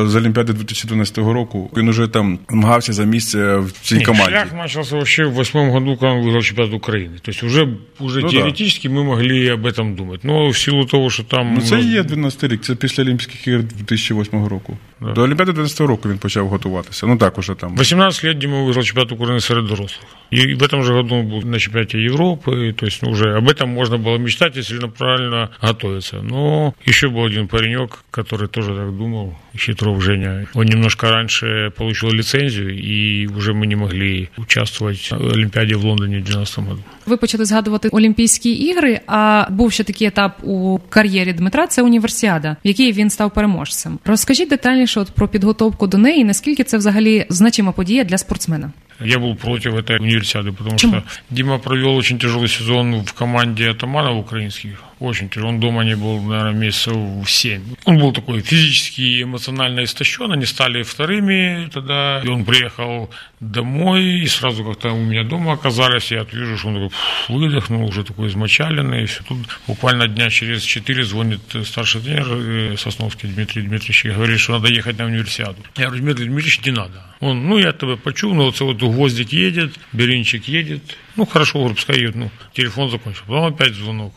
з 0.06 0.14
Олімпіади 0.16 0.52
2012 0.52 1.18
року. 1.18 1.70
Він 1.76 1.88
уже 1.88 2.08
там 2.08 2.38
змагався 2.49 2.92
за 2.92 3.04
місце 3.04 3.56
в 3.56 3.72
цій 3.82 3.94
Нет, 3.94 4.06
команді. 4.06 4.30
шлях 4.30 4.52
начался 4.52 4.94
вообще 4.94 5.25
в 5.26 5.32
восьмом 5.34 5.70
году, 5.72 5.96
когда 5.96 6.12
он 6.12 6.22
выиграл 6.25 6.42
чемпионат 6.42 6.75
Украины. 6.75 7.18
То 7.22 7.30
есть 7.30 7.42
уже, 7.42 7.68
уже 7.99 8.20
Ну 8.20 8.28
да. 8.30 8.32
теоретически 8.38 8.88
мы 8.88 9.04
могли 9.04 9.49
об 9.49 9.66
этом 9.66 9.94
думать. 9.96 10.25
Но 10.25 10.49
в 10.50 10.58
силу 10.58 10.84
того, 10.87 11.11
что 11.11 11.22
там... 11.22 11.54
Ну, 11.54 11.61
це 11.61 11.75
у 11.75 11.78
нас- 11.78 11.87
і 11.87 11.92
є 11.92 12.02
12 12.02 12.44
рік, 12.44 12.61
це 12.62 12.75
після 12.75 13.02
Олімпійських 13.02 13.49
ігор 13.49 13.62
2008 13.62 14.46
року. 14.49 14.78
До 15.14 15.22
Олімпіади 15.22 15.52
12 15.52 15.80
року 15.80 16.08
він 16.08 16.18
почав 16.18 16.49
готуватися. 16.49 17.06
Ну 17.06 17.16
так 17.16 17.38
уже 17.38 17.54
там. 17.54 17.76
18 17.76 18.25
лет 18.25 18.38
Дима 18.38 18.62
выиграл 18.62 18.82
чемпионат 18.82 19.12
Украины 19.12 19.40
среди 19.40 19.66
взрослых. 19.66 20.06
И 20.32 20.54
в 20.54 20.62
этом 20.62 20.82
же 20.82 20.92
году 20.92 21.14
он 21.14 21.26
был 21.26 21.46
на 21.46 21.58
чемпионате 21.58 21.99
Европы. 21.99 22.72
То 22.72 22.87
есть 22.87 23.02
ну, 23.02 23.11
уже 23.11 23.37
об 23.37 23.49
этом 23.49 23.68
можно 23.68 23.99
было 23.99 24.18
мечтать, 24.18 24.56
если 24.56 24.78
правильно 24.88 25.50
готовиться. 25.62 26.22
Но 26.22 26.75
еще 26.88 27.08
был 27.08 27.25
один 27.25 27.49
паренек, 27.49 27.99
который 28.11 28.49
тоже 28.49 28.75
так 28.75 28.96
думал, 28.96 29.34
Хитров 29.56 30.02
Женя. 30.02 30.46
Он 30.54 30.66
немножко 30.66 31.11
раньше 31.11 31.72
получил 31.76 32.11
лицензию, 32.11 32.70
и 32.70 33.26
уже 33.26 33.52
мы 33.52 33.66
не 33.66 33.76
могли 33.76 34.28
участвовать 34.38 35.11
в 35.11 35.32
Олимпиаде 35.32 35.75
в 35.75 35.84
Лондоне 35.84 36.18
в 36.18 36.25
2012 36.25 36.58
году. 36.58 36.82
Ви 37.06 37.16
почали 37.16 37.44
згадувати 37.44 37.88
Олімпійські 37.88 38.52
ігри, 38.52 39.00
а 39.06 39.46
був 39.50 39.72
ще 39.72 39.84
такий 39.84 40.06
етап 40.06 40.38
у 40.42 40.78
кар'єрі 40.88 41.32
Дмитра 41.32 41.66
це 41.66 41.82
універсіада, 41.82 42.56
в 42.64 42.68
якій 42.68 42.92
він 42.92 43.11
став 43.11 43.30
переможцем. 43.34 43.99
Розкажіть 44.04 44.49
детальніше 44.49 44.86
от 44.96 45.12
про 45.12 45.27
підготовку 45.27 45.88
до 45.88 45.98
неї, 45.98 46.24
наскільки 46.24 46.63
це 46.63 46.77
взагалі 46.77 47.25
значима 47.29 47.72
подія 47.72 48.03
для 48.03 48.17
спортсмена. 48.17 48.72
Я 48.99 49.19
был 49.19 49.35
против 49.35 49.75
этой 49.75 49.97
универсиады, 49.97 50.51
потому 50.51 50.71
Почему? 50.71 51.01
что 51.01 51.03
Дима 51.29 51.59
провел 51.59 51.95
очень 51.95 52.17
тяжелый 52.17 52.47
сезон 52.47 53.05
в 53.05 53.13
команде 53.13 53.69
атаманов 53.69 54.17
украинских. 54.17 54.83
Очень 54.99 55.29
тяжелый. 55.29 55.49
Он 55.49 55.59
дома 55.59 55.83
не 55.83 55.95
был, 55.95 56.19
наверное, 56.21 56.53
месяцев 56.53 56.95
7. 57.27 57.61
Он 57.85 57.99
был 57.99 58.11
такой 58.11 58.41
физически 58.41 59.01
и 59.01 59.23
эмоционально 59.23 59.83
истощен. 59.83 60.31
Они 60.31 60.45
стали 60.45 60.81
вторыми 60.81 61.69
тогда. 61.71 62.21
И 62.23 62.27
он 62.27 62.45
приехал 62.45 63.11
домой, 63.39 64.03
и 64.03 64.27
сразу 64.27 64.65
как-то 64.65 64.91
у 64.91 65.03
меня 65.03 65.23
дома 65.23 65.53
оказались. 65.53 66.11
Я 66.11 66.25
вижу, 66.31 66.57
что 66.57 66.69
он 66.69 66.89
такой 66.89 67.37
выдохнул, 67.37 67.87
уже 67.87 68.03
такой 68.03 68.29
измочаленный. 68.29 69.03
И 69.03 69.05
все. 69.05 69.21
Тут 69.23 69.37
буквально 69.67 70.07
дня 70.07 70.31
через 70.31 70.63
4 70.63 71.03
звонит 71.03 71.41
старший 71.65 72.01
тренер 72.01 72.27
э, 72.29 72.75
Сосновский 72.77 73.29
Дмитрий 73.29 73.61
Дмитриевич 73.61 74.05
и 74.05 74.09
говорит, 74.09 74.39
что 74.39 74.53
надо 74.53 74.69
ехать 74.69 74.97
на 74.97 75.05
универсиаду. 75.05 75.57
Я 75.75 75.87
говорю, 75.87 76.03
Дмитрий 76.03 76.25
Дмитриевич, 76.25 76.65
не 76.65 76.71
надо. 76.71 77.03
Он, 77.19 77.47
ну, 77.47 77.57
я 77.57 77.71
тебя 77.71 77.95
почув, 77.95 78.33
ну, 78.35 78.45
вот, 78.45 78.55
гвоздик 78.89 79.32
едет, 79.32 79.74
Беринчик 79.94 80.48
едет. 80.48 80.82
Ну, 81.15 81.25
хорошо, 81.25 81.60
говорю, 81.60 81.75
пускай 81.75 81.98
едет. 81.98 82.15
Ну, 82.15 82.32
телефон 82.53 82.89
закончил. 82.89 83.24
Потом 83.27 83.53
опять 83.53 83.74
звонок. 83.74 84.13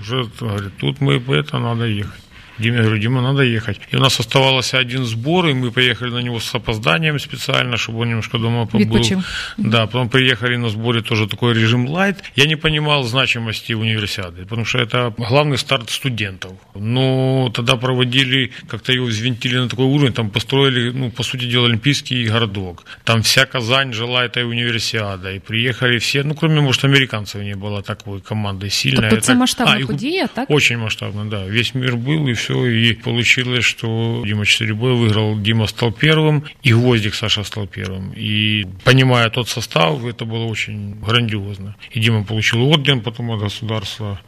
Уже 0.00 0.24
говорит, 0.40 0.76
тут 0.78 1.00
мы 1.00 1.14
это 1.34 1.58
надо 1.58 1.86
ехать. 1.86 2.23
Диме 2.58 2.78
говорю, 2.82 2.98
Дима, 2.98 3.20
надо 3.22 3.42
ехать. 3.42 3.80
И 3.92 3.96
у 3.96 4.00
нас 4.00 4.20
оставался 4.20 4.78
один 4.78 5.04
сбор, 5.04 5.46
и 5.46 5.54
мы 5.54 5.70
поехали 5.70 6.10
на 6.10 6.22
него 6.22 6.38
с 6.40 6.54
опозданием 6.54 7.18
специально, 7.18 7.76
чтобы 7.76 7.98
он 8.00 8.08
немножко 8.08 8.38
дома 8.38 8.66
побыл. 8.66 8.78
Відпочив. 8.80 9.18
Да, 9.58 9.86
потом 9.86 10.08
приехали 10.08 10.56
на 10.56 10.68
сборы 10.68 11.02
тоже 11.02 11.26
такой 11.26 11.54
режим 11.54 11.88
лайт. 11.88 12.16
Я 12.36 12.46
не 12.46 12.56
понимал 12.56 13.04
значимости 13.04 13.74
универсиады, 13.74 14.42
потому 14.42 14.64
что 14.64 14.78
это 14.78 15.12
главный 15.18 15.58
старт 15.58 15.90
студентов. 15.90 16.52
Но 16.74 17.50
тогда 17.54 17.76
проводили, 17.76 18.50
как-то 18.68 18.92
его 18.92 19.06
взвинтили 19.06 19.58
на 19.58 19.68
такой 19.68 19.86
уровень, 19.86 20.12
там 20.12 20.30
построили, 20.30 20.90
ну, 20.90 21.10
по 21.10 21.22
сути 21.22 21.46
дела, 21.46 21.66
олимпийский 21.66 22.24
городок. 22.32 22.84
Там 23.04 23.22
вся 23.22 23.46
Казань 23.46 23.92
жила 23.92 24.24
этой 24.24 24.44
универсиадой. 24.44 25.36
И 25.36 25.38
приехали 25.40 25.98
все, 25.98 26.22
ну, 26.24 26.34
кроме, 26.34 26.60
может, 26.60 26.84
американцев 26.84 27.42
не 27.42 27.54
было 27.56 27.82
такой 27.82 28.20
команды 28.20 28.70
сильной. 28.70 29.10
Тобто 29.10 29.20
це 29.20 29.32
Это- 29.32 29.38
масштабна 29.38 29.74
А, 29.74 29.78
и- 29.78 29.84
подія, 29.86 30.26
так? 30.26 30.50
очень 30.50 30.78
масштабно, 30.78 31.24
да. 31.24 31.44
Весь 31.44 31.74
мир 31.74 31.96
был, 31.96 32.28
и 32.28 32.32
все. 32.32 32.43
И 32.43 32.93
получилось, 32.93 33.63
что 33.65 34.23
Дима 34.25 34.45
Четыребой 34.45 34.93
выиграл, 34.93 35.39
Дима 35.39 35.67
стал 35.67 35.91
первым, 35.91 36.43
и 36.63 36.73
Гвоздик 36.73 37.15
Саша 37.15 37.43
стал 37.43 37.67
первым. 37.67 38.13
И 38.17 38.65
понимая 38.83 39.29
тот 39.29 39.49
состав, 39.49 40.05
это 40.05 40.25
было 40.25 40.45
очень 40.45 40.95
грандиозно. 41.07 41.75
И 41.95 41.99
Дима 41.99 42.23
получил 42.23 42.71
орден 42.71 43.01
потом 43.01 43.31
от 43.31 43.39
государства. 43.39 44.19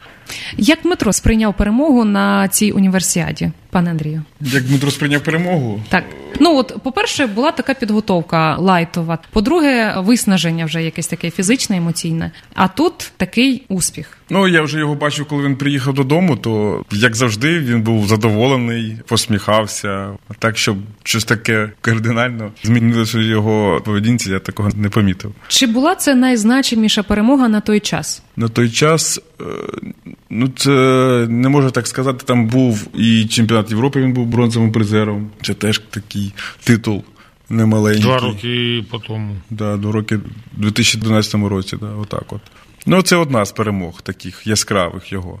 Як 0.56 0.78
Дмитро 0.82 1.12
сприйняв 1.12 1.54
перемогу 1.54 2.04
на 2.04 2.48
цій 2.48 2.72
універсіаді, 2.72 3.52
Пане 3.77 3.91
Андрію? 3.91 4.21
Як 4.41 4.63
Дмитро 4.63 4.91
сприйняв 4.91 5.21
перемогу, 5.21 5.81
Так, 5.89 6.03
ну 6.39 6.57
от, 6.57 6.75
по-перше, 6.83 7.27
була 7.27 7.51
така 7.51 7.73
підготовка 7.73 8.55
лайтова. 8.55 9.17
По-друге, 9.31 9.95
виснаження 9.97 10.65
вже 10.65 10.83
якесь 10.83 11.07
таке 11.07 11.31
фізичне, 11.31 11.77
емоційне. 11.77 12.31
А 12.53 12.67
тут 12.67 13.11
такий 13.17 13.65
успіх. 13.69 14.17
Ну, 14.29 14.47
я 14.47 14.61
вже 14.61 14.79
його 14.79 14.95
бачив, 14.95 15.25
коли 15.25 15.43
він 15.43 15.55
приїхав 15.55 15.93
додому, 15.93 16.35
то 16.35 16.83
як 16.91 17.15
завжди, 17.15 17.59
він 17.59 17.81
був 17.81 18.07
задоволений, 18.07 18.97
посміхався. 19.07 20.09
Так, 20.39 20.57
щоб 20.57 20.77
щось 21.03 21.25
таке 21.25 21.69
кардинально 21.81 22.51
змінилося 22.63 23.19
його 23.19 23.81
поведінці, 23.85 24.29
я 24.31 24.39
такого 24.39 24.69
не 24.75 24.89
помітив. 24.89 25.33
Чи 25.47 25.67
була 25.67 25.95
це 25.95 26.15
найзначиміша 26.15 27.03
перемога 27.03 27.47
на 27.47 27.61
той 27.61 27.79
час? 27.79 28.23
На 28.35 28.47
той 28.47 28.69
час, 28.69 29.21
ну 30.29 30.47
це 30.55 30.71
не 31.29 31.49
можу 31.49 31.71
так 31.71 31.87
сказати. 31.87 32.23
Там 32.25 32.47
був 32.47 32.87
і 32.95 33.25
чемпіонат 33.25 33.71
Європи, 33.71 34.01
він 34.01 34.13
був 34.13 34.25
бронзовим 34.25 34.71
призером. 34.71 35.29
Це 35.41 35.53
теж 35.53 35.79
такий 35.79 36.33
титул 36.63 37.03
немаленький. 37.49 38.03
Два 38.03 38.19
роки 38.19 38.85
потом. 38.91 39.41
Да, 39.49 39.77
до 39.77 39.91
роки 39.91 40.17
в 40.17 40.21
2012 40.57 41.33
році, 41.35 41.77
да, 41.81 41.87
отак 41.87 42.33
от. 42.33 42.41
Ну, 42.85 43.01
це 43.01 43.15
одна 43.15 43.45
з 43.45 43.51
перемог 43.51 44.01
таких 44.01 44.47
яскравих 44.47 45.11
його. 45.11 45.39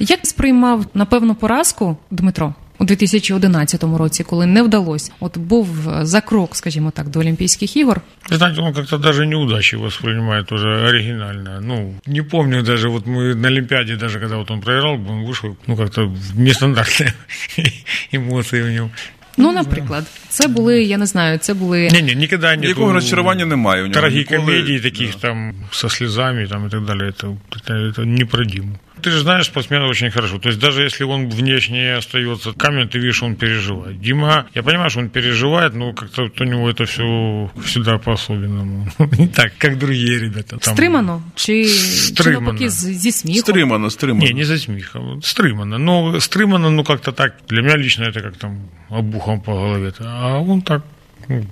Як 0.00 0.26
сприймав 0.26 0.86
напевно 0.94 1.34
поразку 1.34 1.96
Дмитро 2.10 2.54
у 2.79 2.85
2011 2.85 3.83
році, 3.83 4.23
коли 4.23 4.45
не 4.45 4.63
вдалося? 4.63 5.11
От 5.19 5.37
був 5.37 5.67
за 6.01 6.21
крок, 6.21 6.55
скажімо 6.55 6.91
так, 6.91 7.09
до 7.09 7.19
Олімпійських 7.19 7.77
ігор. 7.77 8.01
Вы 8.31 8.37
знаете, 8.37 8.61
он 8.61 8.73
как-то 8.73 8.97
даже 8.97 9.25
неудачи 9.25 9.77
воспринимает 9.77 10.51
уже 10.51 10.67
оригинально. 10.87 11.61
Ну, 11.61 11.93
не 12.07 12.23
помню 12.23 12.63
даже, 12.63 12.87
вот 12.87 13.07
мы 13.07 13.35
на 13.35 13.47
Олимпиаде, 13.47 13.95
даже 13.95 14.19
когда 14.19 14.35
вот 14.37 14.51
он 14.51 14.61
проиграл, 14.61 14.93
он 14.93 15.25
вышел, 15.25 15.55
ну, 15.67 15.77
как-то 15.77 16.01
нестандартные 16.37 17.13
эмоции 18.13 18.61
у 18.61 18.67
него. 18.71 18.89
Ну, 19.37 19.51
наприклад, 19.51 20.05
це 20.29 20.47
були, 20.47 20.83
я 20.83 20.97
не 20.97 21.05
знаю, 21.05 21.37
це 21.37 21.53
були 21.53 21.89
Не-не, 21.91 22.15
никогда 22.15 22.51
нет. 22.51 22.61
Ніякого 22.61 22.93
розчарування 22.93 23.45
немає 23.45 23.83
у 23.83 23.87
нього. 23.87 23.99
Трагикомедий 23.99 24.73
Ніколи- 24.75 24.79
таких 24.91 25.15
там 25.15 25.53
со 25.71 25.89
слезами 25.89 26.47
там 26.47 26.65
и 26.65 26.69
так 26.69 26.85
далее, 26.85 27.09
это, 27.09 27.37
это, 27.51 27.73
это 27.73 28.05
не 28.05 28.25
про 28.25 28.45
Диму. 28.45 28.75
Ты 29.04 29.10
же 29.10 29.18
знаешь 29.20 29.46
спортсмена 29.46 29.86
очень 29.88 30.10
хорошо. 30.10 30.38
То 30.38 30.48
есть 30.48 30.60
даже 30.60 30.82
если 30.82 31.04
он 31.04 31.28
внешне 31.28 31.96
остается 31.98 32.52
камень, 32.52 32.88
ты 32.88 32.98
видишь, 32.98 33.22
он 33.22 33.36
переживает. 33.36 34.00
Дима, 34.00 34.46
я 34.54 34.62
понимаю, 34.62 34.90
что 34.90 35.00
он 35.00 35.08
переживает, 35.08 35.74
но 35.74 35.92
как-то 35.92 36.22
вот 36.22 36.40
у 36.40 36.44
него 36.44 36.70
это 36.70 36.84
все 36.84 37.50
всегда 37.64 37.98
по-особенному. 37.98 38.88
Не 39.18 39.28
так, 39.28 39.52
как 39.58 39.78
другие 39.78 40.18
ребята. 40.18 40.56
Там. 40.56 40.74
стримано 40.74 41.22
чи, 41.34 41.64
чи 41.64 41.68
Стримано. 41.68 42.40
навпаки 42.52 42.70
з- 42.70 42.98
зі 42.98 43.12
сміхом? 43.12 43.40
Стримано, 43.40 43.90
стримано. 43.90 44.24
Не, 44.26 44.32
не 44.32 44.44
за 44.44 44.58
смехом. 44.58 45.20
Стрымано. 45.22 45.78
Но 45.78 46.14
Стрымано, 46.20 46.70
ну, 46.70 46.84
как-то 46.84 47.12
так, 47.12 47.34
для 47.48 47.62
меня 47.62 47.76
лично 47.76 48.04
это 48.04 48.22
как 48.22 48.36
там 48.36 48.58
обухом 48.88 49.40
по 49.40 49.52
голове. 49.52 49.92
А 50.00 50.38
он 50.38 50.62
так, 50.62 50.82
ну, 51.28 51.44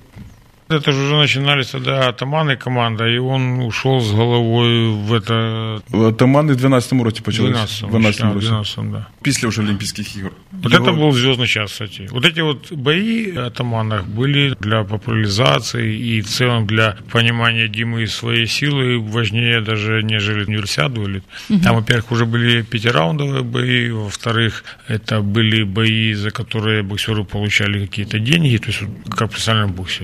это 0.72 0.92
же 0.92 1.04
уже 1.04 1.16
начинались 1.16 1.68
тогда 1.68 2.10
атаманы 2.10 2.58
команда, 2.58 3.08
и 3.08 3.18
он 3.18 3.60
ушел 3.60 4.02
с 4.02 4.12
головой 4.12 4.90
в 4.90 5.14
это... 5.14 5.82
Атамани 6.10 6.54
в 6.54 6.66
12-му 6.66 7.04
році 7.04 7.22
В 7.22 7.24
почалися. 7.24 7.88
12 7.88 7.92
В 7.92 7.96
12-му 7.96 8.34
році. 8.34 8.48
12 8.48 8.92
да. 8.92 9.06
Після 9.22 9.48
вже 9.48 9.62
Олімпійських 9.62 10.18
ігор. 10.18 10.32
Вот 10.52 10.74
Його- 10.74 10.86
это 10.86 11.00
был 11.00 11.12
звездный 11.12 11.48
час, 11.48 11.72
кстати. 11.72 12.08
Вот 12.12 12.26
эти 12.26 12.44
вот 12.44 12.74
бои 12.74 13.38
атаманах 13.38 14.06
были 14.08 14.56
для 14.60 14.84
популяризации 14.84 16.16
и 16.16 16.22
в 16.22 16.28
целом 16.28 16.66
для 16.66 16.96
понимания 17.12 17.68
Димы 17.68 18.02
и 18.02 18.08
своей 18.08 18.48
силы 18.48 19.12
важнее 19.12 19.62
даже, 19.62 20.04
нежели 20.04 20.44
универсиаду. 20.44 21.04
Или... 21.04 21.22
Там, 21.64 21.76
во-первых, 21.76 22.12
уже 22.12 22.26
были 22.26 22.62
пятираундовые 22.62 23.44
бои, 23.44 23.92
во-вторых, 23.92 24.64
это 24.90 25.22
были 25.22 25.64
бои, 25.64 26.14
за 26.14 26.32
которые 26.32 26.84
боксеры 26.84 27.24
получали 27.24 27.86
какие-то 27.86 28.20
деньги, 28.20 28.58
то 28.58 28.68
есть 28.68 28.82
вот 28.82 29.16
как 29.16 29.30
в 29.30 29.32
профессиональном 29.32 29.72
боксе. 29.72 30.04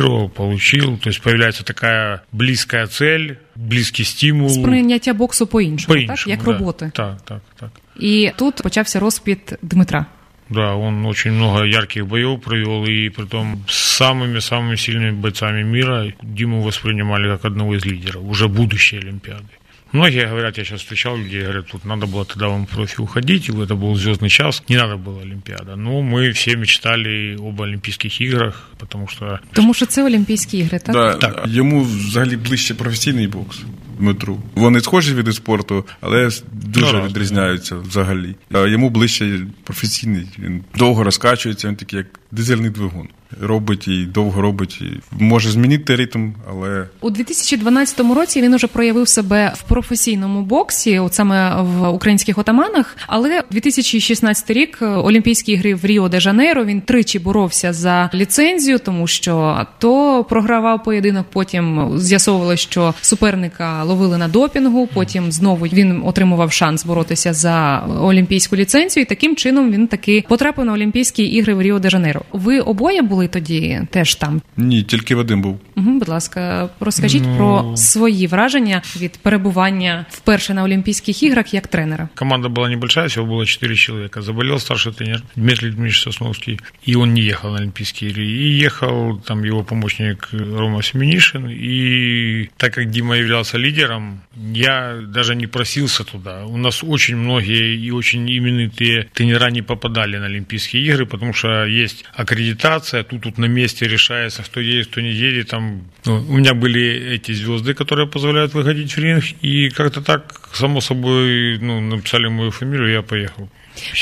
Отбоксировал, 0.00 0.28
получил, 0.30 0.96
то 0.96 1.10
есть 1.10 1.20
появляется 1.22 1.62
такая 1.62 2.22
близкая 2.32 2.86
цель, 2.86 3.38
близкий 3.54 4.04
стимул. 4.04 4.48
Сприйняття 4.48 5.14
боксу 5.14 5.46
по-іншому, 5.46 5.94
так? 5.94 6.06
По-іншому, 6.06 6.30
як 6.30 6.44
да. 6.44 6.52
роботи. 6.52 6.90
Так, 6.94 7.20
так, 7.24 7.40
так. 7.60 7.70
І 8.00 8.30
тут 8.36 8.62
почався 8.62 9.00
розпід 9.00 9.58
Дмитра. 9.62 10.06
Да, 10.48 10.74
он 10.74 11.06
очень 11.06 11.32
много 11.32 11.64
ярких 11.64 12.06
боев 12.06 12.40
провел, 12.40 12.86
и 12.86 13.10
притом 13.10 13.64
с 13.68 14.00
самыми-самыми 14.00 14.76
сильными 14.76 15.10
бойцами 15.10 15.64
мира 15.64 16.12
Диму 16.22 16.62
воспринимали 16.62 17.28
как 17.28 17.44
одного 17.44 17.74
из 17.74 17.84
лидеров, 17.84 18.22
уже 18.22 18.48
будущей 18.48 18.98
Олимпиады. 18.98 19.48
Многие 19.92 20.26
говорят, 20.26 20.58
я 20.58 20.64
сейчас 20.64 20.80
встречал 20.80 21.16
людей, 21.16 21.42
говорят, 21.42 21.66
тут 21.72 21.84
надо 21.84 22.06
было 22.06 22.24
тогда 22.24 22.48
вам 22.48 22.66
профи 22.66 23.00
уходить, 23.00 23.48
и 23.48 23.52
это 23.52 23.74
был 23.76 23.94
звездный 23.94 24.28
час, 24.28 24.62
не 24.68 24.76
надо 24.76 24.96
было 24.96 25.22
Олимпиада. 25.22 25.76
Но 25.76 26.02
мы 26.02 26.32
все 26.32 26.56
мечтали 26.56 27.36
об 27.38 27.60
Олимпийских 27.60 28.20
играх, 28.20 28.70
потому 28.78 29.08
что 29.08 29.38
Тому 29.52 29.74
що 29.74 29.86
це 29.86 30.04
Олімпійські 30.04 30.58
ігри, 30.58 30.78
так? 30.78 30.94
Да, 30.94 31.14
Так. 31.14 31.44
Йому 31.48 31.82
взагалі 31.82 32.36
ближче 32.36 32.74
професійний 32.74 33.26
бокс. 33.26 33.58
Дмитру. 33.98 34.42
Вони 34.54 34.80
схожі 34.80 35.14
види 35.14 35.32
спорту, 35.32 35.86
але 36.00 36.30
дуже 36.52 36.92
Ну, 36.96 37.06
відрізняються 37.06 37.76
взагалі. 37.76 38.34
А 38.52 38.58
Йому 38.58 38.90
ближче 38.90 39.40
професійний. 39.64 40.26
Він 40.38 40.64
довго 40.74 41.04
розкачується, 41.04 41.68
він 41.68 41.76
такий 41.76 41.96
як 41.96 42.06
дизельний 42.30 42.70
двигун. 42.70 43.08
Робить 43.41 43.87
і 43.87 44.05
довго 44.05 44.41
робить, 44.41 44.81
і 44.81 44.99
може 45.11 45.51
змінити 45.51 45.95
ритм, 45.95 46.31
але 46.49 46.87
У 47.01 47.09
2012 47.09 47.99
році 47.99 48.41
він 48.41 48.53
уже 48.53 48.67
проявив 48.67 49.07
себе 49.07 49.53
в 49.55 49.61
професійному 49.61 50.41
боксі, 50.41 50.99
от 50.99 51.13
саме 51.13 51.61
в 51.61 51.89
українських 51.89 52.37
отаманах. 52.37 52.97
Але 53.07 53.43
2016 53.51 54.51
рік 54.51 54.77
Олімпійські 54.81 55.51
ігри 55.51 55.75
в 55.75 55.85
Ріо 55.85 56.09
де 56.09 56.19
Жанейро 56.19 56.65
він 56.65 56.81
тричі 56.81 57.19
боровся 57.19 57.73
за 57.73 58.09
ліцензію, 58.13 58.79
тому 58.79 59.07
що 59.07 59.65
то 59.79 60.23
програвав 60.23 60.83
поєдинок. 60.83 61.25
Потім 61.33 61.91
з'ясовувалося, 61.99 62.63
що 62.63 62.93
суперника 63.01 63.83
ловили 63.83 64.17
на 64.17 64.27
допінгу. 64.27 64.89
Потім 64.93 65.31
знову 65.31 65.65
він 65.65 66.01
отримував 66.05 66.51
шанс 66.51 66.85
боротися 66.85 67.33
за 67.33 67.79
олімпійську 68.01 68.55
ліцензію. 68.55 69.01
І 69.01 69.05
таким 69.05 69.35
чином 69.35 69.71
він 69.71 69.87
таки 69.87 70.25
потрапив 70.29 70.65
на 70.65 70.73
Олімпійські 70.73 71.23
ігри 71.23 71.53
в 71.53 71.61
Ріо 71.61 71.79
де 71.79 71.89
Жанейро. 71.89 72.21
Ви 72.31 72.59
обоє 72.59 73.01
були 73.01 73.20
тоді 73.32 73.80
теж 73.90 74.14
там. 74.14 74.42
ні, 74.56 74.82
тільки 74.82 75.14
Вадим 75.14 75.42
був. 75.42 75.60
Угу, 75.76 75.90
будь 75.98 76.08
ласка, 76.08 76.68
розкажіть 76.80 77.22
Ну. 77.26 77.36
про 77.36 77.76
свої 77.76 78.26
враження 78.26 78.82
від 79.00 79.18
перебування 79.18 80.06
вперше 80.10 80.54
на 80.54 80.64
Олімпійських 80.64 81.22
іграх 81.22 81.54
як 81.54 81.66
тренера. 81.68 82.08
Команда 82.14 82.48
была 82.48 82.68
небольшая, 82.70 83.06
всего 83.06 83.26
было 83.36 83.46
4 83.46 83.76
человека. 83.76 84.22
Заболел 84.22 84.58
старший 84.58 84.92
тренер 84.92 85.22
Дмитрий 85.36 85.70
Дмитриевич 85.70 86.02
Сосновский, 86.02 86.58
и 86.88 86.94
он 86.96 87.14
не 87.14 87.20
ехал 87.22 87.50
на 87.52 87.58
Олимпийские 87.58 88.10
игры. 88.10 88.24
И 88.24 88.64
ехал 88.64 89.20
там 89.26 89.44
его 89.44 89.62
помощник 89.64 90.28
Рома 90.32 90.82
Семенишин. 90.82 91.48
И 91.50 92.48
так 92.56 92.74
как 92.74 92.90
Дима 92.90 93.16
являлся 93.16 93.58
лидером, 93.58 94.20
я 94.54 94.96
даже 95.14 95.34
не 95.36 95.46
просился 95.46 96.04
туда. 96.04 96.44
У 96.46 96.56
нас 96.56 96.84
очень 96.84 97.16
многие 97.16 97.76
и 97.86 97.90
очень 97.90 98.28
именитые 98.38 99.06
тренера 99.12 99.50
не 99.50 99.62
попадали 99.62 100.18
на 100.18 100.26
Олимпийские 100.26 100.82
игры, 100.84 101.06
потому 101.06 101.32
что 101.32 101.64
есть 101.64 102.04
аккредитация, 102.14 103.02
тут, 103.10 103.20
тут 103.22 103.38
на 103.38 103.48
месте 103.48 103.88
решается, 103.88 104.42
кто 104.42 104.60
едет, 104.60 104.86
кто 104.86 105.00
не 105.00 105.12
едет. 105.12 105.48
Там, 105.48 105.80
ну, 106.04 106.24
у 106.28 106.36
меня 106.36 106.54
были 106.54 107.14
эти 107.14 107.32
звезды, 107.32 107.74
которые 107.74 108.06
позволяют 108.06 108.54
выходить 108.54 108.96
в 108.96 108.98
ринг, 108.98 109.24
и 109.42 109.70
как-то 109.70 110.00
так, 110.00 110.50
само 110.52 110.80
собой, 110.80 111.58
ну, 111.58 111.80
написали 111.80 112.28
мою 112.28 112.50
фамилию, 112.50 112.92
я 112.92 113.02
поехал. 113.02 113.48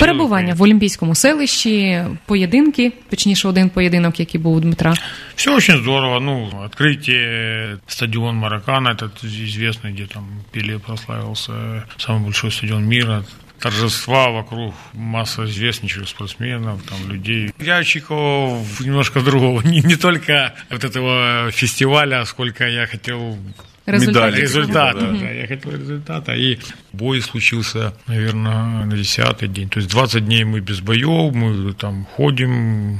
Перебування 0.00 0.54
в 0.54 0.62
Олімпійському 0.62 1.14
селищі, 1.14 2.04
поєдинки, 2.26 2.92
точніше, 3.10 3.48
один 3.48 3.68
поєдинок, 3.68 4.20
який 4.20 4.40
був 4.40 4.56
у 4.56 4.60
Дмитра. 4.60 4.94
Все 5.36 5.56
очень 5.56 5.76
здорово. 5.78 6.20
Ну, 6.20 6.50
открытие 6.68 7.78
стадион 7.86 8.36
Маракана, 8.36 8.90
этот 8.90 9.24
известный, 9.24 9.92
где 9.92 10.06
там 10.06 10.24
Пеле 10.52 10.78
прославился, 10.78 11.52
самый 11.98 12.24
большой 12.24 12.50
стадион 12.50 12.84
мира. 12.84 13.24
Торжества 13.59 14.29
вокруг, 14.29 14.73
масса 14.93 15.43
известнейших 15.43 16.07
спортсменов, 16.07 16.81
там, 16.83 17.11
людей. 17.11 17.51
Я 17.59 17.79
очікував 17.79 18.81
немножко 18.81 19.21
другого. 19.21 19.61
Не, 19.65 19.81
не 19.81 19.95
только 19.95 20.51
вот 20.71 20.83
этого 20.83 21.51
фестиваля, 21.51 22.25
сколько 22.25 22.67
я 22.67 22.87
хотел 22.87 23.37
Результат. 23.85 24.23
Медалі. 24.23 24.41
результата. 24.41 24.99
Да. 24.99 25.19
Да, 25.19 25.31
я 25.31 25.47
хотел 25.47 25.71
результата. 25.71 26.35
И 26.35 26.59
бой 26.93 27.21
случился, 27.21 27.93
наверное, 28.07 28.85
на 28.85 28.97
10 28.97 29.51
день. 29.51 29.69
То 29.69 29.79
есть 29.79 29.89
20 29.89 30.25
дней 30.25 30.43
мы 30.43 30.59
без 30.59 30.79
боев, 30.79 31.33
мы 31.33 31.73
там 31.73 32.05
ходим, 32.05 32.99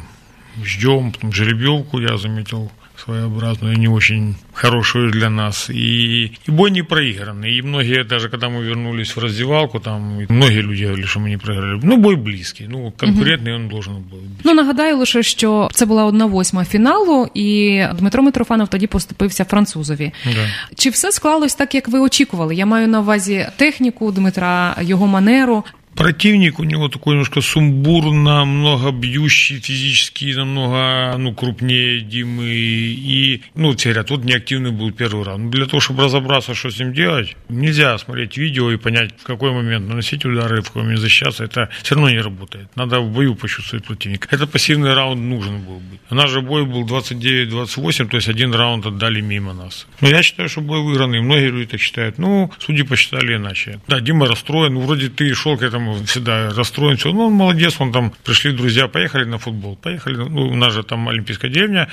ждем, 0.63 1.11
потом 1.11 1.31
жеребьевку 1.31 1.99
я 1.99 2.17
заметил 2.17 2.71
своеобразную, 2.98 3.76
не 3.76 3.88
очень 3.88 4.34
хорошую 4.52 5.10
для 5.10 5.30
нас. 5.30 5.70
И, 5.70 6.32
и 6.48 6.50
бой 6.50 6.70
не 6.70 6.82
проигранный. 6.82 7.58
И 7.58 7.62
многие, 7.62 8.04
даже 8.04 8.28
когда 8.28 8.48
мы 8.48 8.62
вернулись 8.62 9.16
в 9.16 9.18
раздевалку, 9.18 9.80
там 9.80 10.20
и 10.20 10.26
многие 10.32 10.62
люди 10.62 10.84
говорили, 10.84 11.06
что 11.06 11.20
мы 11.20 11.28
не 11.28 11.36
проиграли. 11.36 11.80
Ну, 11.82 11.96
бой 11.96 12.16
близкий. 12.16 12.66
Ну, 12.68 12.92
конкурентный 12.96 13.54
он 13.54 13.68
должен 13.68 13.94
был 13.94 14.18
быть. 14.18 14.44
Ну 14.44 14.54
нагадаю 14.54 14.96
лише, 14.98 15.22
що 15.22 15.68
це 15.72 15.86
була 15.86 16.04
одна 16.04 16.26
восьма 16.26 16.64
фіналу, 16.64 17.28
і 17.34 17.82
Дмитро 17.98 18.22
Митрофанов 18.22 18.68
тоді 18.68 18.86
поступився 18.86 19.44
французові. 19.44 20.12
Да. 20.24 20.48
Чи 20.74 20.90
все 20.90 21.12
склалось 21.12 21.54
так, 21.54 21.74
як 21.74 21.88
ви 21.88 21.98
очікували? 21.98 22.54
Я 22.54 22.66
маю 22.66 22.88
на 22.88 23.00
увазі 23.00 23.46
техніку 23.56 24.12
Дмитра, 24.12 24.76
його 24.80 25.06
манеру. 25.06 25.64
Противник 25.95 26.59
у 26.59 26.63
него 26.63 26.87
такой 26.87 27.13
немножко 27.13 27.41
сумбурно, 27.41 28.45
много 28.45 28.91
бьющий 28.91 29.59
физически, 29.59 30.33
намного 30.33 31.17
ну, 31.17 31.33
крупнее 31.33 32.01
Димы. 32.01 32.45
И, 32.45 33.41
ну, 33.55 33.75
все 33.75 33.89
говорят, 33.89 34.09
вот 34.09 34.23
неактивный 34.23 34.71
был 34.71 34.91
первый 34.91 35.25
раунд. 35.25 35.51
Для 35.51 35.65
того, 35.65 35.81
чтобы 35.81 36.03
разобраться, 36.03 36.55
что 36.55 36.69
с 36.69 36.79
ним 36.79 36.93
делать, 36.93 37.35
нельзя 37.49 37.97
смотреть 37.97 38.37
видео 38.37 38.71
и 38.71 38.77
понять, 38.77 39.11
в 39.17 39.23
какой 39.23 39.51
момент 39.51 39.89
наносить 39.89 40.25
удары, 40.25 40.61
в 40.61 40.67
какой 40.67 40.83
момент 40.83 41.01
защищаться. 41.01 41.43
Это 41.43 41.69
все 41.83 41.95
равно 41.95 42.09
не 42.09 42.19
работает. 42.19 42.69
Надо 42.75 43.01
в 43.01 43.11
бою 43.11 43.35
почувствовать 43.35 43.85
противника. 43.85 44.27
Это 44.31 44.47
пассивный 44.47 44.93
раунд 44.93 45.21
нужен 45.21 45.59
был 45.61 45.79
быть. 45.79 45.99
У 46.09 46.15
нас 46.15 46.29
же 46.29 46.41
бой 46.41 46.65
был 46.65 46.85
29-28, 46.85 48.07
то 48.07 48.15
есть 48.15 48.29
один 48.29 48.53
раунд 48.53 48.85
отдали 48.85 49.21
мимо 49.21 49.53
нас. 49.53 49.87
Но 50.01 50.07
я 50.07 50.23
считаю, 50.23 50.49
что 50.49 50.61
бой 50.61 50.81
выигранный. 50.81 51.21
Многие 51.21 51.49
люди 51.49 51.71
так 51.71 51.81
считают. 51.81 52.17
Ну, 52.17 52.51
судьи 52.59 52.83
посчитали 52.83 53.35
иначе. 53.35 53.79
Да, 53.87 53.99
Дима 53.99 54.27
расстроен. 54.27 54.75
Ну, 54.75 54.81
вроде 54.81 55.09
ты 55.09 55.33
шел 55.33 55.57
к 55.57 55.61
этому 55.61 55.78
там 55.78 56.04
всегда 56.04 56.50
расстроен, 56.50 56.96
все. 56.96 57.12
Ну, 57.12 57.26
он 57.26 57.32
молодец, 57.32 57.76
он 57.78 57.92
там, 57.92 58.12
пришли 58.24 58.52
друзья, 58.52 58.88
поехали 58.88 59.24
на 59.24 59.38
футбол, 59.38 59.76
поехали, 59.76 60.16
ну, 60.16 60.48
у 60.48 60.56
нас 60.56 60.72
же 60.72 60.82
там 60.82 61.08
Олимпийская 61.08 61.50
деревня, 61.50 61.88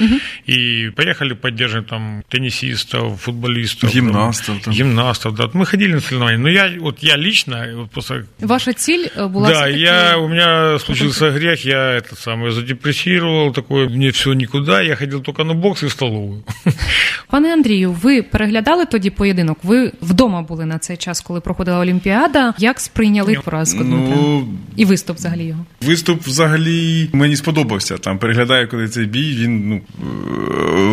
и 0.50 0.90
поехали 0.96 1.34
поддерживать 1.34 1.88
там 1.88 2.24
теннисистов, 2.30 3.22
футболистов. 3.22 3.94
Гимнастов, 3.94 4.62
там. 4.62 4.74
Гимнастов, 4.74 5.36
да. 5.36 5.50
Мы 5.54 5.66
ходили 5.66 5.94
на 5.94 6.00
соревнования, 6.00 6.40
но 6.40 6.50
я, 6.50 6.72
вот 6.80 7.04
я 7.04 7.18
лично, 7.18 7.68
вот 7.76 7.92
просто 7.92 8.24
Ваша 8.40 8.74
ціль 8.74 9.06
е, 9.18 9.28
була 9.28 9.50
да, 9.50 9.54
все-таки... 9.54 9.80
я, 9.80 10.18
у 10.18 10.28
меня 10.28 10.80
случился 10.80 11.32
грех, 11.32 11.66
я 11.66 11.98
этот 11.98 12.20
самый 12.28 12.52
задепрессировал, 12.52 13.54
такое, 13.54 13.90
мне 13.90 14.10
все 14.10 14.34
никуда, 14.34 14.82
я 14.82 14.96
ходил 14.96 15.22
только 15.22 15.44
на 15.44 15.54
бокс 15.54 15.84
и 15.84 15.86
в 15.86 15.92
столовую. 15.92 16.44
Пане 17.30 17.54
Андрію, 17.54 17.92
ви 17.92 18.22
переглядали 18.22 18.86
тоді 18.86 19.10
поєдинок? 19.10 19.58
Ви 19.64 19.92
вдома 20.02 20.42
були 20.42 20.66
на 20.66 20.78
цей 20.78 20.98
час, 20.98 21.22
коли 21.22 21.40
проходила 21.40 21.80
Олімпіада. 21.80 22.54
Як 22.58 22.80
сприйняли 22.80 23.38
поразку 23.46 23.75
Дмитра? 23.85 24.17
Ну, 24.17 24.49
І 24.77 24.85
виступ 24.85 25.17
взагалі 25.17 25.45
його? 25.45 25.65
Виступ 25.83 26.23
взагалі 26.23 27.11
мені 27.13 27.37
сподобався. 27.37 27.99
Там 27.99 28.19
переглядаю, 28.19 28.69
коли 28.69 28.89
цей 28.89 29.07
бій. 29.07 29.37
Він, 29.37 29.69
ну 29.69 29.81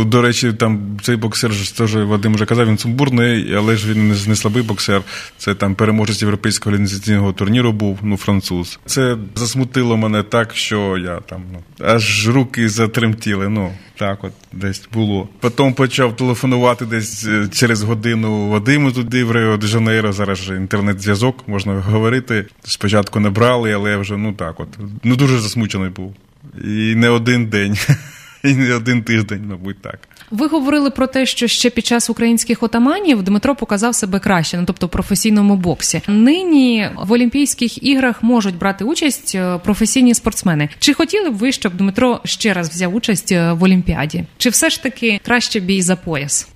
е, 0.01 0.05
до 0.05 0.21
речі, 0.21 0.53
там 0.53 0.99
цей 1.01 1.15
боксер 1.15 1.53
ж 1.53 1.77
теж 1.77 1.95
Вадим 1.95 2.33
вже 2.35 2.45
казав, 2.45 2.67
він 2.67 2.77
сумбурний, 2.77 3.55
але 3.55 3.77
ж 3.77 3.91
він 3.91 4.07
не, 4.07 4.15
не 4.27 4.35
слабий 4.35 4.63
боксер. 4.63 5.01
Це 5.37 5.55
там 5.55 5.75
переможець 5.75 6.21
європейського 6.21 6.71
організаційного 6.71 7.33
турніру 7.33 7.71
був, 7.71 7.99
ну 8.03 8.17
француз. 8.17 8.79
Це 8.85 9.17
засмутило 9.35 9.97
мене 9.97 10.23
так, 10.23 10.55
що 10.55 10.97
я 10.97 11.19
там 11.19 11.41
ну 11.53 11.87
аж 11.87 12.29
руки 12.29 12.69
затремтіли. 12.69 13.49
Ну 13.49 13.71
так, 13.97 14.23
от 14.23 14.33
десь 14.53 14.87
було. 14.93 15.29
Потім 15.39 15.73
почав 15.73 16.15
телефонувати 16.15 16.85
десь 16.85 17.27
е, 17.27 17.47
через 17.51 17.83
годину 17.83 18.49
Вадиму 18.49 18.91
туди 18.91 19.23
в 19.23 19.31
Рио 19.31 19.57
де 19.57 19.67
Жанейро. 19.67 20.13
Зараз 20.13 20.37
же 20.37 20.55
інтернет-зв'язок, 20.55 21.47
можна 21.47 21.73
говорити. 21.73 22.45
Спочатку 22.63 23.19
не 23.19 23.29
брали, 23.29 23.73
але 23.73 23.91
я 23.91 23.97
вже 23.97 24.17
ну 24.17 24.33
так, 24.33 24.59
от 24.59 24.67
ну 25.03 25.15
дуже 25.15 25.39
засмучений 25.39 25.89
був. 25.89 26.15
І 26.63 26.95
не 26.95 27.09
один 27.09 27.45
день, 27.45 27.77
і 28.43 28.55
не 28.55 28.73
один 28.73 29.03
тиждень, 29.03 29.47
мабуть, 29.47 29.81
так. 29.81 29.99
Ви 30.30 30.46
говорили 30.46 30.90
про 30.90 31.06
те, 31.06 31.26
що 31.26 31.46
ще 31.46 31.70
під 31.70 31.86
час 31.86 32.10
українських 32.10 32.62
отаманів 32.62 33.22
Дмитро 33.22 33.54
показав 33.54 33.94
себе 33.94 34.18
краще, 34.18 34.56
ну 34.56 34.64
тобто 34.66 34.86
в 34.86 34.90
професійному 34.90 35.56
боксі. 35.56 36.02
Нині 36.08 36.88
в 36.96 37.12
Олімпійських 37.12 37.82
іграх 37.82 38.22
можуть 38.22 38.58
брати 38.58 38.84
участь 38.84 39.34
е, 39.34 39.58
професійні 39.58 40.14
спортсмени. 40.14 40.68
Чи 40.78 40.94
хотіли 40.94 41.30
б 41.30 41.34
ви, 41.34 41.52
щоб 41.52 41.76
Дмитро 41.76 42.20
ще 42.24 42.54
раз 42.54 42.70
взяв 42.70 42.94
участь 42.94 43.32
е, 43.32 43.52
в 43.52 43.62
Олімпіаді? 43.62 44.24
Чи 44.38 44.50
все 44.50 44.70
ж 44.70 44.82
таки 44.82 45.20
краще 45.24 45.60
бій 45.60 45.82
за 45.82 45.96
пояс? 45.96 46.48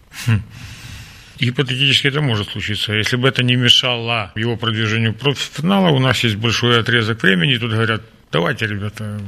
Гипотетически 1.43 2.09
это 2.09 2.21
может 2.21 2.51
случиться. 2.51 2.93
Если 2.93 3.17
бы 3.17 3.29
это 3.29 3.43
не 3.43 3.57
мешало 3.57 4.31
его 4.37 4.57
продвижению 4.57 5.13
в 5.13 5.17
профинала, 5.17 5.91
у 5.91 5.99
нас 5.99 6.25
есть 6.25 6.37
большой 6.37 6.79
отрезок 6.79 7.23
времени, 7.23 7.55
и 7.55 7.59
тут 7.59 7.73
говорят, 7.73 8.03
давайте, 8.33 8.67
ребята, 8.67 9.21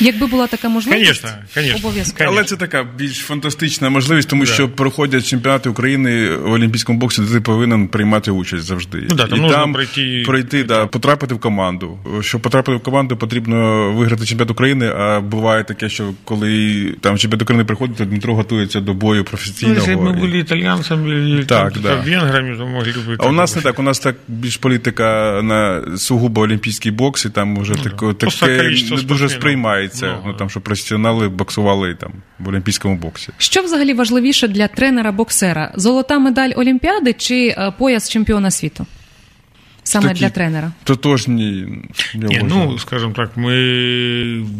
Якби 0.00 0.26
була 0.26 0.46
така 0.46 0.68
можливість, 0.68 1.20
Конечно, 1.22 1.28
конечно. 1.54 1.78
обов'язково. 1.78 2.30
Але 2.30 2.44
це 2.44 2.56
така 2.56 2.86
більш 2.98 3.18
фантастична 3.18 3.90
можливість, 3.90 4.28
тому 4.28 4.44
Да. 4.44 4.52
що 4.52 4.68
проходять 4.68 5.26
чемпіонати 5.26 5.68
України 5.68 6.36
в 6.36 6.52
Олімпійському 6.52 6.98
боксі, 6.98 7.22
де 7.22 7.32
ти 7.34 7.40
повинен 7.40 7.88
приймати 7.88 8.30
участь 8.30 8.64
завжди. 8.64 9.06
Ну 9.10 9.16
да, 9.16 9.26
там 9.26 9.38
і 9.38 9.40
нужно 9.42 9.56
там 9.56 9.72
пройти- 9.74 10.22
пройти, 10.26 10.64
да, 10.64 10.86
потрапити 10.86 11.34
в 11.34 11.40
команду. 11.40 11.98
Щоб 12.20 12.40
потрапити 12.40 12.76
в 12.78 12.80
команду, 12.80 13.16
потрібно 13.16 13.92
виграти 13.92 14.24
чемпіонат 14.26 14.50
України. 14.50 14.86
А 14.98 15.20
буває 15.20 15.64
таке, 15.64 15.88
що 15.88 16.10
коли 16.24 16.84
там 17.00 17.18
чемпіонат 17.18 17.42
України 17.42 17.64
приходить, 17.64 17.96
то 17.96 18.04
Дмитро 18.04 18.34
готується 18.34 18.80
до 18.80 18.94
бою 18.94 19.20
ну, 19.20 19.24
професійного. 19.24 19.76
если 19.80 19.94
бы 19.94 20.02
мы 20.02 20.18
І- 20.18 20.22
были 20.22 20.40
итальянцами 20.40 21.10
или 21.14 21.44
Так, 21.44 21.72
там, 21.72 21.82
да. 21.82 21.94
венграми, 21.94 22.56
то 22.56 22.66
могли 22.66 22.92
бы... 22.92 23.16
А 23.18 23.28
у 23.28 23.32
нас 23.32 23.56
не 23.56 23.62
так. 23.62 23.78
У 23.78 23.82
нас 23.82 23.98
так 23.98 24.16
більш 24.28 24.56
політика 24.56 25.40
на 25.42 25.82
сугубо 25.98 26.40
олімпійський 26.40 26.92
бокс, 26.92 27.24
і 27.24 27.30
там 27.30 27.58
вже 27.60 27.74
таке, 27.74 27.96
Ну 28.02 28.14
Просто 28.14 28.46
таке 28.46 28.58
количество 28.58 28.96
не 28.96 29.02
дуже 29.02 29.08
спортсменів 29.28 29.40
сприймається. 29.40 29.75
много. 30.03 30.23
Ну 30.25 30.33
там 30.33 30.49
що 30.49 30.61
професіонали 30.61 31.29
боксували 31.29 31.95
там 31.95 32.11
в 32.39 32.47
олімпійському 32.49 32.97
боксі. 32.97 33.29
Що 33.37 33.61
взагалі 33.61 33.93
важливіше 33.93 34.47
для 34.47 34.67
тренера-боксера? 34.67 35.71
Золота 35.75 36.19
медаль 36.19 36.51
Олімпіади 36.55 37.13
чи 37.13 37.47
е, 37.47 37.73
пояс 37.77 38.09
чемпіона 38.09 38.51
світу? 38.51 38.85
Саме 39.86 40.08
Такі 40.08 40.20
для 40.20 40.30
тренера. 40.30 40.72
Тотожні, 40.84 41.66
я 42.14 42.20
Не, 42.20 42.26
вважаю. 42.26 42.44
ну, 42.48 42.78
скажем 42.78 43.12
так, 43.12 43.36
мы 43.36 43.52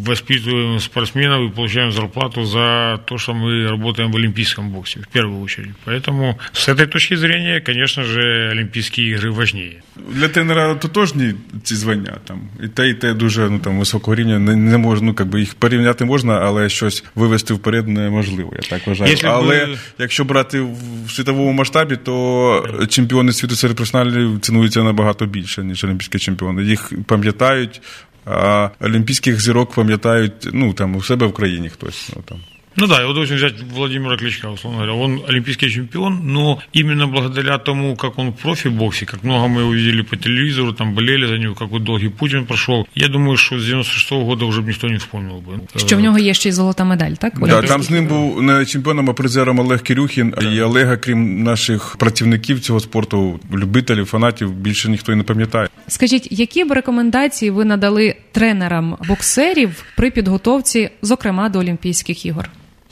воспитываем 0.05 0.79
спортсменов 0.79 1.47
и 1.49 1.55
получаем 1.55 1.91
зарплату 1.91 2.45
за 2.45 2.99
то, 3.05 3.17
что 3.17 3.33
мы 3.33 3.69
работаем 3.69 4.11
в 4.11 4.15
олимпийском 4.17 4.69
боксе, 4.69 4.99
в 4.99 5.07
первую 5.07 5.41
очередь. 5.41 5.71
Поэтому 5.85 6.35
с 6.53 6.67
этой 6.69 6.87
точки 6.87 7.15
зрения, 7.15 7.61
конечно 7.61 8.03
же, 8.03 8.49
Олимпийские 8.51 9.15
игры 9.15 9.31
важнее. 9.31 9.81
Для 10.09 10.27
тренера 10.27 10.75
тотожні 10.75 11.33
ці 11.63 11.75
звання 11.75 12.17
там 12.27 12.41
і 12.63 12.67
те, 12.67 12.89
і 12.89 12.93
те 12.93 13.13
дуже 13.13 13.49
ну 13.49 13.59
там 13.59 13.79
високого 13.79 14.15
рівня 14.15 14.39
не, 14.39 14.55
не 14.55 14.77
можна. 14.77 15.07
Ну 15.07 15.15
якби 15.19 15.39
їх 15.39 15.53
порівняти 15.55 16.05
можна, 16.05 16.33
але 16.33 16.69
щось 16.69 17.03
вивести 17.15 17.53
вперед 17.53 17.87
неможливо. 17.87 18.53
Я 18.55 18.69
так 18.69 18.87
вважаю. 18.87 19.09
Якщо 19.09 19.27
б 19.27 19.31
але 19.33 19.65
ви- 19.65 19.77
якщо 19.99 20.23
брати 20.25 20.61
в 21.05 21.11
світовому 21.11 21.51
масштабі, 21.51 21.95
то 21.95 22.85
чемпіони 22.89 23.31
світу 23.33 23.55
серед 23.55 23.75
професіоналів 23.75 24.39
цінуються 24.41 24.83
набагато 24.83 25.16
більше 25.26 25.64
ніж 25.64 25.84
олімпійські 25.84 26.18
чемпіони. 26.18 26.62
Їх 26.62 26.92
пам'ятають. 27.06 27.82
А 28.30 28.70
олімпійських 28.80 29.40
зірок 29.40 29.74
пам'ятають 29.74 30.48
ну 30.52 30.72
там 30.72 30.96
у 30.96 31.02
себе 31.02 31.26
в 31.26 31.32
країні 31.32 31.68
хтось. 31.68 32.10
Ну 32.16 32.22
там 32.22 32.38
Ну 32.77 32.87
да, 32.87 33.01
и 33.01 33.05
вот 33.05 33.17
очень 33.17 33.35
взять 33.35 33.53
Владимира 33.61 34.17
Кличка, 34.17 34.49
условно 34.49 34.79
говоря. 34.79 34.93
Он 34.93 35.21
олимпийский 35.29 35.69
чемпион, 35.69 36.19
но 36.23 36.59
именно 36.73 37.07
благодаря 37.07 37.57
тому, 37.57 37.95
как 37.95 38.17
он 38.17 38.29
в 38.29 38.35
профи-боксе, 38.35 39.05
как 39.05 39.23
много 39.23 39.47
мы 39.47 39.61
его 39.61 39.73
видели 39.73 40.01
по 40.01 40.15
телевизору, 40.15 40.73
там 40.73 40.93
болели 40.93 41.27
за 41.27 41.37
него, 41.37 41.55
какой 41.55 41.79
долгий 41.79 42.09
путь 42.09 42.33
он 42.33 42.45
прошел, 42.45 42.87
я 42.95 43.07
думаю, 43.07 43.37
что 43.37 43.59
с 43.59 43.65
96 43.65 44.11
года 44.11 44.45
уже 44.45 44.61
бы 44.61 44.67
никто 44.67 44.87
не 44.87 44.97
вспомнил 44.97 45.37
бы. 45.37 45.59
Що 45.75 45.97
в 45.97 45.99
нього 45.99 46.19
є 46.19 46.33
ще 46.33 46.49
й 46.49 46.51
золота 46.51 46.83
медаль, 46.83 47.11
так? 47.11 47.33
Да, 47.33 47.39
Олімпійських 47.39 47.69
там 47.69 47.83
з 47.83 47.89
ним 47.89 48.07
був 48.07 48.41
не 48.41 48.65
чемпіоном, 48.65 49.09
а 49.09 49.13
призером 49.13 49.59
Олег 49.59 49.81
Кирюхін. 49.81 50.33
І 50.41 50.61
Олега, 50.61 50.97
крім 50.97 51.43
наших 51.43 51.95
працівників 51.99 52.59
цього 52.59 52.79
спорту, 52.79 53.39
любителів, 53.53 54.05
фанатів, 54.05 54.51
більше 54.51 54.89
ніхто 54.89 55.11
і 55.11 55.15
не 55.15 55.23
пам'ятає. 55.23 55.69
Скажіть, 55.87 56.27
які 56.31 56.65
б 56.65 56.71
рекомендації 56.71 57.51
ви 57.51 57.65
надали 57.65 58.15
тренерам 58.31 58.97
боксерів 59.07 59.83
при 59.97 60.11
підготовці, 60.11 60.89
зокрема 61.01 61.49
до 61.49 61.59
Олімпійських 61.59 62.25
ігор? 62.25 62.49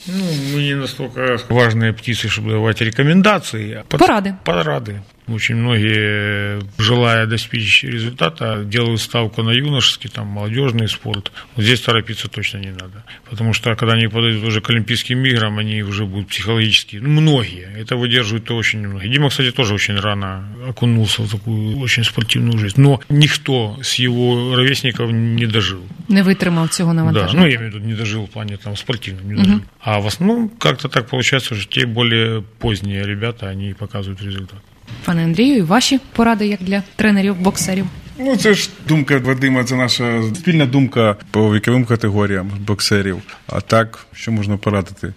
Ну, 0.07 0.23
мы 0.55 0.63
не 0.63 0.73
настолько 0.75 1.37
важные 1.49 1.93
птицы, 1.93 2.27
чтобы 2.27 2.51
давать 2.51 2.81
рекомендации. 2.81 3.73
а 3.73 3.83
под- 3.83 3.99
Порады. 3.99 4.35
Порады. 4.43 5.03
Очень 5.28 5.56
многие, 5.56 6.60
желая 6.78 7.26
достичь 7.26 7.84
результата, 7.84 8.62
делают 8.64 9.00
ставку 9.00 9.42
на 9.42 9.50
юношеский, 9.50 10.08
там, 10.10 10.26
молодежный 10.26 10.88
спорт. 10.88 11.32
Вот 11.56 11.64
здесь 11.64 11.80
торопиться 11.80 12.28
точно 12.28 12.58
не 12.58 12.70
надо. 12.70 13.02
Потому 13.30 13.52
что, 13.52 13.74
когда 13.74 13.94
они 13.94 14.08
подойдут 14.08 14.44
уже 14.44 14.60
к 14.60 14.70
Олимпийским 14.70 15.24
играм, 15.24 15.58
они 15.58 15.82
уже 15.82 16.04
будут 16.04 16.28
психологически, 16.28 16.96
ну, 17.02 17.20
многие, 17.20 17.68
это 17.80 17.96
выдерживают-то 17.96 18.54
очень 18.56 18.82
немного. 18.82 19.08
Дима, 19.08 19.28
кстати, 19.28 19.50
тоже 19.50 19.74
очень 19.74 19.98
рано 20.00 20.44
окунулся 20.68 21.22
в 21.22 21.30
такую 21.30 21.78
очень 21.80 22.04
спортивную 22.04 22.58
жизнь. 22.58 22.80
Но 22.80 23.00
никто 23.08 23.76
с 23.82 23.94
его 23.98 24.54
ровесников 24.56 25.10
не 25.12 25.46
дожил. 25.46 25.80
Не 26.08 26.22
витримав 26.22 26.68
цього 26.70 26.90
Да, 26.92 26.96
навантаження? 26.96 27.40
ну 27.42 27.46
я 27.48 27.56
имею 27.56 27.70
в 27.70 27.74
виду, 27.74 27.86
не 27.86 27.94
дожил 27.94 28.24
в 28.24 28.28
плане 28.28 28.56
там 28.56 28.76
спортивном, 28.76 29.28
не 29.28 29.34
дожил. 29.34 29.60
А 29.80 29.98
в 29.98 30.06
основном 30.06 30.48
как-то 30.58 30.88
так 30.88 31.08
получается, 31.08 31.54
что 31.54 31.80
те 31.80 31.86
более 31.86 32.42
поздние 32.58 33.04
ребята, 33.06 33.48
они 33.48 33.74
показывают 33.74 34.22
результат. 34.22 34.58
Пане 35.04 35.24
Андрію, 35.24 35.56
і 35.56 35.62
ваші 35.62 36.00
поради 36.12 36.46
як 36.46 36.60
для 36.62 36.82
тренерів 36.96 37.36
боксерів? 37.36 37.86
Ну, 38.18 38.36
це 38.36 38.54
ж 38.54 38.70
думка 38.88 39.18
Вадима, 39.18 39.64
це 39.64 39.76
наша 39.76 40.22
спільна 40.34 40.66
думка 40.66 41.16
по 41.30 41.54
віковим 41.54 41.84
категоріям 41.84 42.50
боксерів. 42.66 43.16
А 43.46 43.60
так, 43.60 44.06
що 44.12 44.32
можна 44.32 44.56
порадити? 44.56 45.12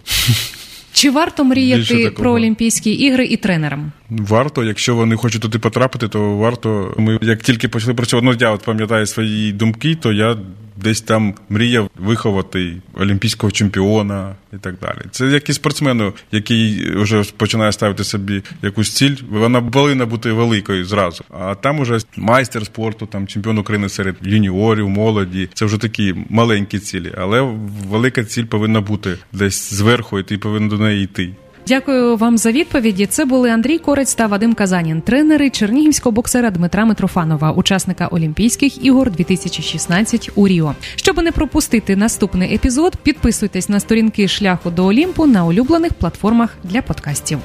Чи 0.92 1.10
варто 1.10 1.44
мріяти 1.44 2.10
про 2.10 2.32
Олімпійські 2.32 2.90
ігри 2.92 3.26
і 3.26 3.36
тренерам? 3.36 3.92
Варто, 4.10 4.64
якщо 4.64 4.94
вони 4.94 5.16
хочуть 5.16 5.42
туди 5.42 5.58
потрапити, 5.58 6.08
то 6.08 6.36
варто. 6.36 6.94
Ми 6.98 7.18
як 7.22 7.42
тільки 7.42 7.68
почали 7.68 7.94
працювати, 7.94 8.26
ну 8.26 8.36
я 8.40 8.50
от 8.50 8.64
пам'ятаю 8.64 9.06
свої 9.06 9.52
думки, 9.52 9.94
то 9.94 10.12
я 10.12 10.36
десь 10.76 11.00
там 11.00 11.34
мріяв 11.48 11.90
виховати 11.98 12.76
олімпійського 12.94 13.50
чемпіона 13.50 14.34
і 14.52 14.56
так 14.56 14.74
далі. 14.82 14.98
Це 15.10 15.26
як 15.26 15.48
і 15.48 15.52
спортсмену, 15.52 16.12
який 16.32 16.90
вже 16.96 17.24
починає 17.36 17.72
ставити 17.72 18.04
собі 18.04 18.42
якусь 18.62 18.94
ціль, 18.94 19.16
вона 19.30 19.62
повинна 19.62 20.06
бути 20.06 20.32
великою 20.32 20.84
зразу. 20.84 21.24
А 21.30 21.54
там 21.54 21.80
уже 21.80 21.98
майстер 22.16 22.66
спорту, 22.66 23.06
там 23.06 23.26
чемпіон 23.26 23.58
України 23.58 23.88
серед 23.88 24.16
юніорів, 24.22 24.88
молоді. 24.88 25.48
Це 25.54 25.64
вже 25.64 25.78
такі 25.78 26.14
маленькі 26.30 26.78
цілі, 26.78 27.12
але 27.18 27.40
велика 27.88 28.24
ціль 28.24 28.44
повинна 28.44 28.80
бути 28.80 29.16
десь 29.32 29.74
зверху, 29.74 30.18
і 30.18 30.22
ти 30.22 30.38
повинен 30.38 30.68
до 30.68 30.78
неї 30.78 31.04
йти. 31.04 31.30
Дякую 31.66 32.16
вам 32.16 32.38
за 32.38 32.52
відповіді. 32.52 33.06
Це 33.06 33.24
були 33.24 33.50
Андрій 33.50 33.78
Корець 33.78 34.14
та 34.14 34.26
Вадим 34.26 34.54
Казанін, 34.54 35.00
тренери 35.00 35.50
чернігівського 35.50 36.12
боксера 36.12 36.50
Дмитра 36.50 36.84
Митрофанова, 36.84 37.52
учасника 37.52 38.06
Олімпійських 38.06 38.84
ігор 38.84 39.10
2016 39.10 40.30
у 40.34 40.48
Ріо. 40.48 40.74
Щоб 40.96 41.22
не 41.22 41.32
пропустити 41.32 41.96
наступний 41.96 42.54
епізод, 42.54 42.96
підписуйтесь 42.96 43.68
на 43.68 43.80
сторінки 43.80 44.28
шляху 44.28 44.70
до 44.70 44.86
Олімпу 44.86 45.26
на 45.26 45.44
улюблених 45.44 45.94
платформах 45.94 46.56
для 46.64 46.82
подкастів. 46.82 47.38